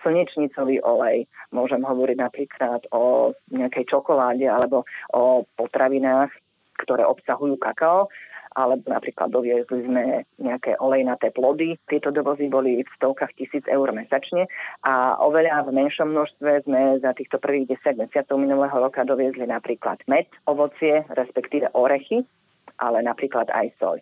slnečnicový 0.02 0.82
olej. 0.82 1.26
Môžem 1.50 1.82
hovoriť 1.82 2.16
napríklad 2.18 2.80
o 2.94 3.34
nejakej 3.50 3.84
čokoláde 3.88 4.46
alebo 4.46 4.84
o 5.14 5.46
potravinách, 5.56 6.30
ktoré 6.78 7.02
obsahujú 7.02 7.58
kakao 7.58 8.06
alebo 8.58 8.90
napríklad 8.90 9.30
doviezli 9.30 9.86
sme 9.86 10.26
nejaké 10.42 10.74
olejnaté 10.82 11.30
plody. 11.30 11.78
Tieto 11.86 12.10
dovozy 12.10 12.50
boli 12.50 12.82
v 12.82 12.90
stovkách 12.98 13.38
tisíc 13.38 13.62
eur 13.70 13.86
mesačne 13.94 14.50
a 14.82 15.14
oveľa 15.22 15.70
v 15.70 15.78
menšom 15.78 16.10
množstve 16.10 16.66
sme 16.66 16.98
za 16.98 17.14
týchto 17.14 17.38
prvých 17.38 17.78
10 17.78 18.02
mesiacov 18.02 18.36
minulého 18.40 18.74
roka 18.74 19.06
doviezli 19.06 19.46
napríklad 19.46 20.02
med, 20.10 20.26
ovocie, 20.50 21.06
respektíve 21.14 21.70
orechy, 21.76 22.26
ale 22.78 23.02
napríklad 23.02 23.50
aj 23.50 23.74
soľ. 23.78 23.98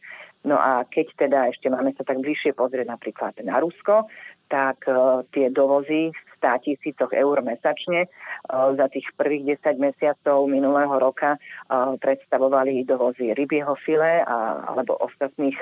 No 0.46 0.54
a 0.54 0.86
keď 0.86 1.06
teda 1.18 1.38
ešte 1.50 1.66
máme 1.66 1.90
sa 1.98 2.06
tak 2.06 2.22
bližšie 2.22 2.54
pozrieť 2.54 2.86
napríklad 2.86 3.34
na 3.42 3.58
Rusko, 3.58 4.06
tak 4.46 4.86
uh, 4.86 5.26
tie 5.34 5.50
dovozy 5.50 6.14
v 6.14 6.30
100 6.38 6.62
tisícoch 6.62 7.10
eur 7.10 7.42
mesačne 7.42 8.06
uh, 8.06 8.70
za 8.78 8.86
tých 8.86 9.10
prvých 9.18 9.58
10 9.58 9.82
mesiacov 9.82 10.46
minulého 10.46 10.94
roka 11.02 11.34
uh, 11.34 11.98
predstavovali 11.98 12.86
dovozy 12.86 13.34
rybieho 13.34 13.74
file 13.82 14.22
a, 14.22 14.70
alebo 14.70 14.94
ostatných 15.02 15.58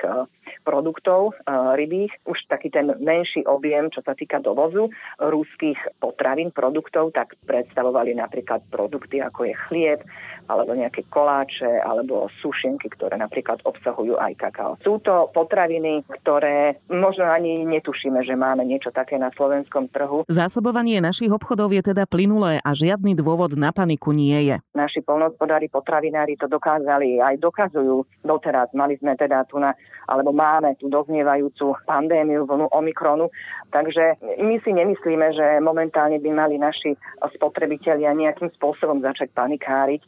produktov 0.63 1.33
uh, 1.33 1.73
rybých. 1.75 2.11
Už 2.25 2.37
taký 2.49 2.71
ten 2.71 2.93
menší 2.99 3.45
objem, 3.45 3.89
čo 3.91 4.01
sa 4.01 4.17
týka 4.17 4.41
dovozu 4.41 4.89
ruských 5.19 5.77
potravín, 5.99 6.51
produktov, 6.51 7.11
tak 7.13 7.37
predstavovali 7.45 8.17
napríklad 8.17 8.65
produkty 8.69 9.21
ako 9.21 9.49
je 9.49 9.55
chlieb, 9.69 9.99
alebo 10.45 10.77
nejaké 10.77 11.09
koláče, 11.09 11.81
alebo 11.81 12.29
sušenky, 12.41 12.91
ktoré 12.93 13.17
napríklad 13.17 13.65
obsahujú 13.65 14.17
aj 14.21 14.33
kakao. 14.37 14.77
Sú 14.85 15.01
to 15.01 15.33
potraviny, 15.33 16.05
ktoré 16.21 16.77
možno 16.89 17.25
ani 17.25 17.65
netušíme, 17.65 18.21
že 18.21 18.37
máme 18.37 18.61
niečo 18.61 18.93
také 18.93 19.17
na 19.17 19.33
slovenskom 19.33 19.89
trhu. 19.89 20.27
Zásobovanie 20.29 21.01
našich 21.01 21.33
obchodov 21.33 21.73
je 21.73 21.93
teda 21.93 22.05
plynulé 22.05 22.61
a 22.61 22.77
žiadny 22.77 23.17
dôvod 23.17 23.57
na 23.57 23.73
paniku 23.73 24.13
nie 24.13 24.37
je. 24.53 24.55
Naši 24.77 25.01
polnospodári, 25.01 25.71
potravinári 25.71 26.37
to 26.37 26.45
dokázali, 26.45 27.17
aj 27.17 27.41
dokazujú 27.41 28.05
doteraz. 28.21 28.69
Mali 28.77 28.99
sme 29.01 29.17
teda 29.17 29.47
tu 29.49 29.57
na, 29.57 29.73
alebo 30.05 30.34
máme 30.35 30.75
tu 30.75 30.91
doznievajúcu 30.91 31.79
pandémiu, 31.87 32.43
vlnu 32.43 32.67
Omikronu, 32.75 33.31
takže 33.71 34.19
my 34.21 34.59
si 34.59 34.75
nemyslíme, 34.75 35.31
že 35.31 35.63
momentálne 35.63 36.19
by 36.19 36.29
mali 36.35 36.59
naši 36.59 36.99
spotrebitelia 37.39 38.11
nejakým 38.11 38.51
spôsobom 38.59 38.99
začať 38.99 39.31
panikáriť 39.31 40.03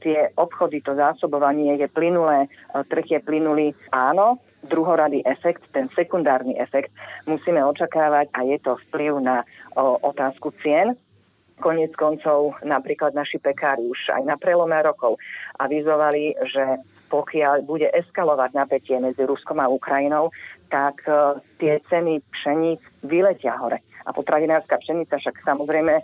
tie 0.00 0.32
obchody, 0.40 0.80
to 0.80 0.96
zásobovanie 0.96 1.76
je 1.76 1.88
plynulé, 1.92 2.48
trh 2.72 3.06
je 3.06 3.20
plynulý. 3.20 3.76
Áno, 3.92 4.40
druhorady 4.64 5.20
efekt, 5.28 5.68
ten 5.76 5.92
sekundárny 5.92 6.56
efekt 6.56 6.92
musíme 7.28 7.60
očakávať 7.60 8.32
a 8.32 8.40
je 8.48 8.58
to 8.64 8.80
vplyv 8.88 9.20
na 9.20 9.44
otázku 10.00 10.56
cien. 10.64 10.96
Konec 11.60 11.92
koncov 11.92 12.56
napríklad 12.64 13.12
naši 13.12 13.36
pekári 13.36 13.84
už 13.84 14.16
aj 14.16 14.24
na 14.24 14.40
prelome 14.40 14.80
rokov 14.80 15.20
avizovali, 15.60 16.32
že 16.48 16.80
pokiaľ 17.10 17.66
bude 17.66 17.90
eskalovať 17.90 18.50
napätie 18.54 18.96
medzi 19.02 19.26
Ruskom 19.26 19.58
a 19.58 19.66
Ukrajinou, 19.66 20.30
tak 20.70 21.02
tie 21.58 21.82
ceny 21.90 22.22
pšeníc 22.30 22.80
vyletia 23.02 23.58
hore. 23.58 23.82
A 24.06 24.14
potravinárska 24.16 24.80
pšenica 24.80 25.20
však 25.20 25.44
samozrejme, 25.44 26.00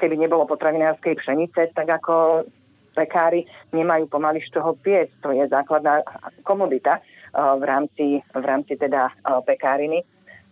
keby 0.00 0.14
nebolo 0.18 0.48
potravinárskej 0.48 1.20
pšenice, 1.22 1.70
tak 1.76 1.86
ako 1.86 2.48
pekári 2.96 3.44
nemajú 3.76 4.08
pomaly 4.08 4.40
z 4.40 4.56
čoho 4.56 4.72
piec. 4.74 5.12
To 5.20 5.30
je 5.30 5.44
základná 5.46 6.00
komodita 6.42 6.98
v 7.36 7.62
rámci, 7.62 8.24
v 8.24 8.44
rámci 8.44 8.74
teda 8.80 9.12
pekáriny. 9.44 10.00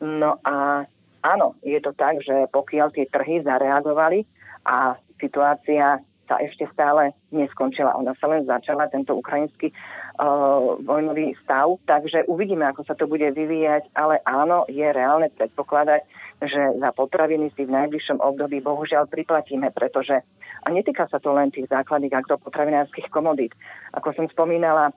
No 0.05 0.37
a 0.45 0.85
áno, 1.25 1.57
je 1.65 1.81
to 1.81 1.97
tak, 1.97 2.21
že 2.21 2.53
pokiaľ 2.53 2.93
tie 2.93 3.09
trhy 3.09 3.41
zareagovali 3.41 4.29
a 4.69 4.95
situácia 5.17 6.05
sa 6.25 6.41
ešte 6.41 6.69
stále 6.73 7.13
neskončila. 7.31 7.97
Ona 7.97 8.17
sa 8.17 8.27
len 8.29 8.45
začala, 8.49 8.89
tento 8.89 9.15
ukrajinský 9.17 9.71
uh, 9.71 10.81
vojnový 10.83 11.37
stav. 11.45 11.77
Takže 11.85 12.27
uvidíme, 12.27 12.65
ako 12.69 12.83
sa 12.85 12.97
to 12.97 13.05
bude 13.05 13.25
vyvíjať, 13.25 13.93
ale 13.97 14.21
áno, 14.25 14.65
je 14.69 14.85
reálne 14.85 15.29
predpokladať, 15.33 16.03
že 16.45 16.63
za 16.81 16.91
potraviny 16.93 17.53
si 17.55 17.65
v 17.65 17.75
najbližšom 17.75 18.21
období 18.21 18.61
bohužiaľ 18.61 19.09
priplatíme, 19.09 19.71
pretože 19.71 20.25
a 20.65 20.73
netýka 20.73 21.05
sa 21.13 21.21
to 21.21 21.29
len 21.37 21.53
tých 21.53 21.69
základných 21.69 22.17
agropotravinárskych 22.25 23.13
komodít. 23.13 23.53
Ako 23.93 24.17
som 24.17 24.25
spomínala, 24.33 24.97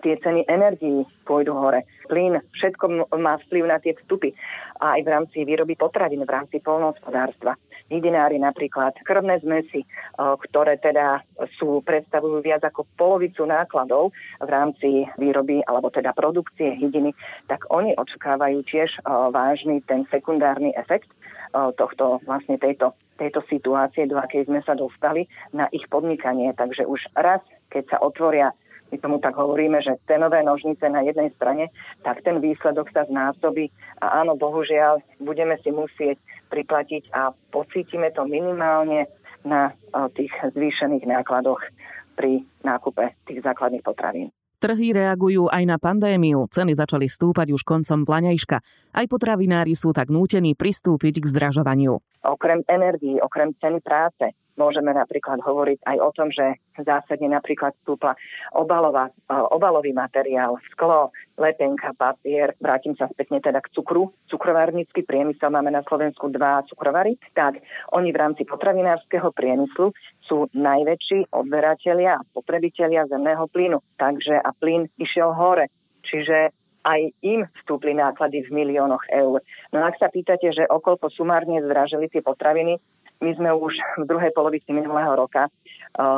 tie 0.00 0.16
ceny 0.16 0.48
energií 0.48 1.04
pôjdu 1.28 1.52
hore. 1.52 1.84
Plyn, 2.08 2.40
všetko 2.56 3.12
má 3.20 3.36
vplyv 3.44 3.64
na 3.68 3.76
tie 3.76 3.92
vstupy. 3.92 4.32
A 4.80 4.96
aj 4.96 5.00
v 5.04 5.12
rámci 5.12 5.38
výroby 5.44 5.76
potravín, 5.76 6.24
v 6.24 6.32
rámci 6.32 6.64
polnohospodárstva. 6.64 7.60
Hydinári 7.92 8.40
napríklad, 8.40 8.96
krvné 9.04 9.44
zmesi, 9.44 9.84
ktoré 10.16 10.80
teda 10.80 11.20
sú, 11.60 11.84
predstavujú 11.84 12.40
viac 12.40 12.64
ako 12.64 12.88
polovicu 12.96 13.44
nákladov 13.44 14.16
v 14.40 14.48
rámci 14.48 14.88
výroby 15.20 15.60
alebo 15.68 15.92
teda 15.92 16.16
produkcie 16.16 16.72
hydiny, 16.80 17.12
tak 17.52 17.68
oni 17.68 17.92
očakávajú 18.00 18.64
tiež 18.64 19.04
vážny 19.04 19.84
ten 19.84 20.08
sekundárny 20.08 20.72
efekt 20.72 21.12
tohto, 21.52 22.24
vlastne 22.24 22.56
tejto, 22.56 22.96
tejto 23.20 23.44
situácie, 23.52 24.08
do 24.08 24.16
akej 24.16 24.48
sme 24.48 24.64
sa 24.64 24.72
dostali 24.72 25.28
na 25.52 25.68
ich 25.68 25.84
podnikanie. 25.92 26.48
Takže 26.56 26.88
už 26.88 27.12
raz, 27.12 27.44
keď 27.68 27.84
sa 27.92 27.98
otvoria 28.00 28.56
my 28.92 29.00
tomu 29.00 29.16
tak 29.24 29.32
hovoríme, 29.40 29.80
že 29.80 29.96
cenové 30.04 30.44
nožnice 30.44 30.84
na 30.92 31.00
jednej 31.00 31.32
strane, 31.40 31.72
tak 32.04 32.20
ten 32.20 32.44
výsledok 32.44 32.92
sa 32.92 33.08
znásobí 33.08 33.72
a 34.04 34.20
áno, 34.20 34.36
bohužiaľ, 34.36 35.00
budeme 35.16 35.56
si 35.64 35.72
musieť 35.72 36.20
priplatiť 36.52 37.08
a 37.16 37.32
pocítime 37.32 38.12
to 38.12 38.28
minimálne 38.28 39.08
na 39.48 39.72
tých 40.12 40.30
zvýšených 40.52 41.08
nákladoch 41.08 41.64
pri 42.12 42.44
nákupe 42.60 43.16
tých 43.24 43.40
základných 43.40 43.80
potravín. 43.80 44.28
Trhy 44.62 44.94
reagujú 44.94 45.50
aj 45.50 45.64
na 45.66 45.74
pandémiu, 45.74 46.46
ceny 46.46 46.78
začali 46.78 47.10
stúpať 47.10 47.50
už 47.50 47.66
koncom 47.66 48.06
plaňajška. 48.06 48.62
Aj 48.94 49.06
potravinári 49.10 49.74
sú 49.74 49.90
tak 49.90 50.06
nútení 50.06 50.54
pristúpiť 50.54 51.18
k 51.18 51.26
zdražovaniu. 51.26 51.98
Okrem 52.22 52.62
energii, 52.70 53.18
okrem 53.18 53.50
ceny 53.58 53.82
práce, 53.82 54.30
Môžeme 54.60 54.92
napríklad 54.92 55.40
hovoriť 55.40 55.80
aj 55.88 55.96
o 56.00 56.10
tom, 56.12 56.28
že 56.28 56.60
zásadne 56.76 57.32
napríklad 57.32 57.72
stúpla 57.80 58.12
obalová, 58.52 59.08
e, 59.08 59.12
obalový 59.32 59.96
materiál, 59.96 60.60
sklo, 60.72 61.08
letenka, 61.40 61.96
papier. 61.96 62.52
Vrátim 62.60 62.92
sa 62.92 63.08
spätne 63.08 63.40
teda 63.40 63.64
k 63.64 63.72
cukru. 63.72 64.12
Cukrovárnický 64.28 65.08
priemysel 65.08 65.48
máme 65.48 65.72
na 65.72 65.80
Slovensku 65.88 66.28
dva 66.28 66.60
cukrovary. 66.68 67.16
Tak 67.32 67.64
oni 67.96 68.12
v 68.12 68.20
rámci 68.20 68.42
potravinárskeho 68.44 69.32
priemyslu 69.32 69.96
sú 70.20 70.52
najväčší 70.52 71.32
odberatelia 71.32 72.20
a 72.20 72.24
spotrebitelia 72.28 73.08
zemného 73.08 73.48
plynu. 73.48 73.80
Takže 73.96 74.36
a 74.36 74.52
plyn 74.52 74.88
išiel 75.00 75.32
hore. 75.32 75.72
Čiže 76.04 76.52
aj 76.82 77.00
im 77.22 77.46
vstúpli 77.62 77.94
náklady 77.94 78.42
v 78.46 78.50
miliónoch 78.50 79.06
eur. 79.08 79.38
No 79.70 79.78
ak 79.86 79.96
sa 80.02 80.10
pýtate, 80.10 80.50
že 80.50 80.66
okolko 80.66 81.08
sumárne 81.14 81.62
zdražili 81.62 82.10
tie 82.10 82.20
potraviny, 82.20 82.82
my 83.22 83.30
sme 83.38 83.50
už 83.54 83.78
v 84.02 84.04
druhej 84.04 84.34
polovici 84.34 84.74
minulého 84.74 85.14
roka 85.14 85.46
uh, 85.46 85.52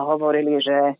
hovorili, 0.08 0.58
že 0.58 0.96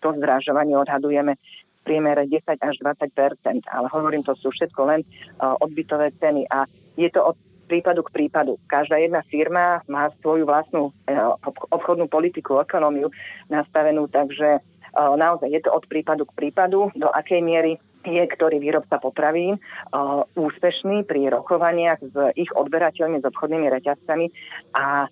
to 0.00 0.14
zdražovanie 0.16 0.78
odhadujeme 0.78 1.36
v 1.36 1.80
priemere 1.84 2.24
10 2.24 2.56
až 2.60 2.74
20% 2.80 3.66
ale 3.66 3.86
hovorím, 3.90 4.22
to 4.22 4.32
sú 4.38 4.54
všetko 4.54 4.80
len 4.86 5.00
uh, 5.02 5.58
odbytové 5.60 6.14
ceny 6.16 6.46
a 6.48 6.64
je 6.94 7.10
to 7.10 7.20
od 7.20 7.36
prípadu 7.66 8.02
k 8.02 8.14
prípadu. 8.14 8.58
Každá 8.66 8.98
jedna 8.98 9.22
firma 9.30 9.82
má 9.86 10.10
svoju 10.22 10.46
vlastnú 10.46 10.90
uh, 10.90 11.34
obchodnú 11.70 12.06
politiku, 12.06 12.62
ekonómiu 12.62 13.10
nastavenú, 13.50 14.06
takže 14.06 14.62
uh, 14.62 15.14
naozaj 15.18 15.50
je 15.50 15.60
to 15.62 15.70
od 15.74 15.84
prípadu 15.90 16.26
k 16.30 16.36
prípadu, 16.38 16.94
do 16.94 17.10
akej 17.10 17.42
miery 17.42 17.78
je 18.00 18.24
ktorý 18.24 18.56
výrobca 18.64 18.96
potravín 18.96 19.60
uh, 19.60 20.24
úspešný 20.32 21.04
pri 21.04 21.28
rokovaniach 21.28 22.00
s 22.00 22.14
ich 22.32 22.48
odberateľmi, 22.56 23.20
s 23.20 23.28
obchodnými 23.28 23.68
reťazcami 23.68 24.26
a 24.72 25.04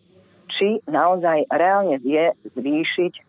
či 0.49 0.81
naozaj 0.89 1.47
reálne 1.53 2.01
vie 2.01 2.33
zvýšiť 2.57 3.13
e, 3.15 3.23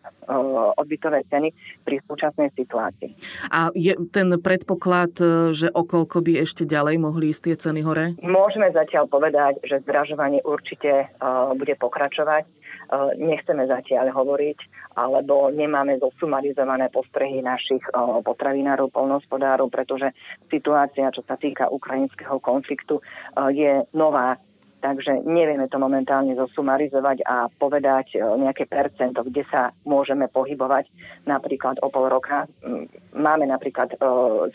odbytové 0.80 1.22
ceny 1.28 1.52
pri 1.84 2.00
súčasnej 2.08 2.50
situácii. 2.56 3.12
A 3.52 3.68
je 3.76 3.94
ten 4.10 4.32
predpoklad, 4.40 5.12
e, 5.20 5.24
že 5.52 5.68
okolko 5.68 6.24
by 6.24 6.42
ešte 6.42 6.64
ďalej 6.64 6.96
mohli 6.98 7.30
ísť 7.30 7.42
tie 7.46 7.56
ceny 7.56 7.80
hore? 7.84 8.06
Môžeme 8.24 8.72
zatiaľ 8.72 9.06
povedať, 9.06 9.60
že 9.62 9.84
zdražovanie 9.84 10.40
určite 10.42 11.08
uh, 11.08 11.52
bude 11.52 11.76
pokračovať. 11.76 12.48
Nechceme 13.18 13.70
zatiaľ 13.70 14.10
hovoriť, 14.10 14.58
alebo 14.98 15.46
nemáme 15.54 16.02
zosumarizované 16.02 16.90
postrehy 16.90 17.38
našich 17.38 17.82
potravinárov, 18.26 18.90
polnohospodárov, 18.90 19.70
pretože 19.70 20.10
situácia, 20.50 21.14
čo 21.14 21.22
sa 21.22 21.38
týka 21.38 21.70
ukrajinského 21.70 22.42
konfliktu, 22.42 22.98
je 23.54 23.86
nová 23.94 24.42
Takže 24.80 25.28
nevieme 25.28 25.68
to 25.68 25.76
momentálne 25.76 26.32
zosumarizovať 26.32 27.20
a 27.28 27.52
povedať 27.52 28.16
e, 28.16 28.24
nejaké 28.24 28.64
percento, 28.64 29.20
kde 29.20 29.44
sa 29.52 29.76
môžeme 29.84 30.24
pohybovať 30.32 30.88
napríklad 31.28 31.76
o 31.84 31.92
pol 31.92 32.08
roka. 32.08 32.48
Mm, 32.64 32.88
máme 33.12 33.44
napríklad 33.44 33.92
e, 33.92 33.96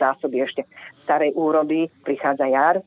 zásoby 0.02 0.42
ešte 0.42 0.66
starej 1.06 1.30
úrody, 1.38 1.94
prichádza 2.02 2.50
jar, 2.50 2.82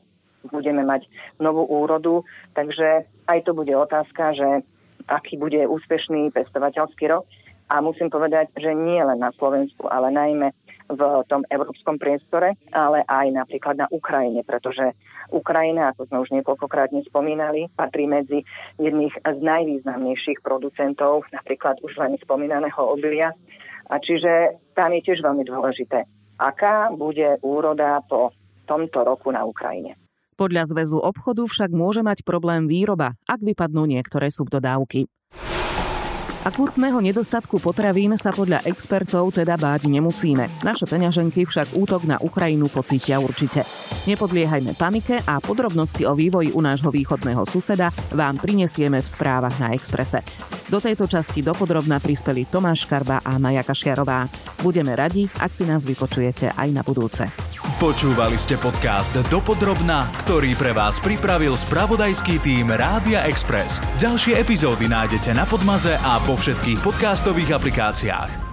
budeme 0.51 0.83
mať 0.83 1.07
novú 1.39 1.63
úrodu, 1.63 2.27
takže 2.59 3.07
aj 3.31 3.39
to 3.47 3.55
bude 3.55 3.71
otázka, 3.71 4.35
že 4.35 4.47
aký 5.07 5.39
bude 5.39 5.63
úspešný 5.63 6.35
pestovateľský 6.35 7.07
rok. 7.07 7.23
A 7.69 7.85
musím 7.85 8.09
povedať, 8.09 8.49
že 8.57 8.73
nie 8.73 8.97
len 8.97 9.21
na 9.21 9.29
Slovensku, 9.37 9.85
ale 9.87 10.09
najmä 10.09 10.51
v 10.89 11.01
tom 11.29 11.45
európskom 11.53 12.01
priestore, 12.01 12.57
ale 12.73 13.05
aj 13.05 13.29
napríklad 13.29 13.77
na 13.77 13.87
Ukrajine, 13.93 14.41
pretože 14.41 14.97
Ukrajina, 15.29 15.93
ako 15.93 16.09
sme 16.09 16.17
už 16.25 16.29
niekoľkokrát 16.41 16.89
nespomínali, 16.89 17.69
patrí 17.77 18.09
medzi 18.09 18.41
jedných 18.81 19.13
z 19.21 19.39
najvýznamnejších 19.39 20.41
producentov, 20.41 21.29
napríklad 21.29 21.77
už 21.85 21.93
len 22.01 22.17
spomínaného 22.17 22.81
obilia. 22.81 23.37
A 23.89 24.01
čiže 24.01 24.57
tam 24.73 24.93
je 24.97 25.01
tiež 25.05 25.21
veľmi 25.21 25.45
dôležité, 25.45 26.09
aká 26.41 26.89
bude 26.89 27.37
úroda 27.45 28.01
po 28.09 28.33
tomto 28.65 29.05
roku 29.05 29.29
na 29.29 29.45
Ukrajine. 29.45 29.97
Podľa 30.37 30.71
Zväzu 30.71 31.03
obchodu 31.03 31.43
však 31.43 31.69
môže 31.73 31.99
mať 31.99 32.23
problém 32.23 32.63
výroba, 32.69 33.17
ak 33.27 33.43
vypadnú 33.43 33.83
niektoré 33.89 34.31
subdodávky. 34.31 35.09
Akútneho 36.39 37.03
nedostatku 37.03 37.59
potravín 37.59 38.15
sa 38.15 38.31
podľa 38.31 38.63
expertov 38.63 39.35
teda 39.35 39.59
báť 39.59 39.91
nemusíme. 39.91 40.63
Naše 40.63 40.87
peňaženky 40.87 41.43
však 41.43 41.75
útok 41.75 42.07
na 42.07 42.15
Ukrajinu 42.23 42.71
pocítia 42.71 43.19
určite. 43.19 43.67
Nepodliehajme 44.07 44.71
panike 44.79 45.19
a 45.19 45.43
podrobnosti 45.43 45.99
o 46.07 46.15
vývoji 46.15 46.55
u 46.55 46.63
nášho 46.63 46.95
východného 46.95 47.43
suseda 47.43 47.91
vám 48.15 48.39
prinesieme 48.39 49.03
v 49.03 49.11
správach 49.11 49.59
na 49.59 49.75
Exprese. 49.75 50.23
Do 50.71 50.79
tejto 50.79 51.11
časti 51.11 51.43
dopodrobna 51.43 51.99
prispeli 51.99 52.47
Tomáš 52.47 52.87
Karba 52.87 53.19
a 53.19 53.35
Maja 53.35 53.67
Kašiarová. 53.67 54.31
Budeme 54.63 54.95
radi, 54.95 55.27
ak 55.43 55.51
si 55.51 55.67
nás 55.67 55.83
vypočujete 55.83 56.55
aj 56.55 56.69
na 56.71 56.87
budúce. 56.87 57.27
Počúvali 57.79 58.35
ste 58.35 58.59
podcast 58.59 59.15
Dopodrobna, 59.31 60.11
ktorý 60.27 60.51
pre 60.59 60.75
vás 60.75 60.99
pripravil 60.99 61.55
spravodajský 61.55 62.43
tým 62.43 62.75
Rádia 62.75 63.23
Express. 63.23 63.79
Ďalšie 63.95 64.35
epizódy 64.35 64.91
nájdete 64.91 65.31
na 65.31 65.47
Podmaze 65.47 65.95
a 66.03 66.19
vo 66.27 66.35
všetkých 66.35 66.83
podcastových 66.83 67.55
aplikáciách. 67.55 68.48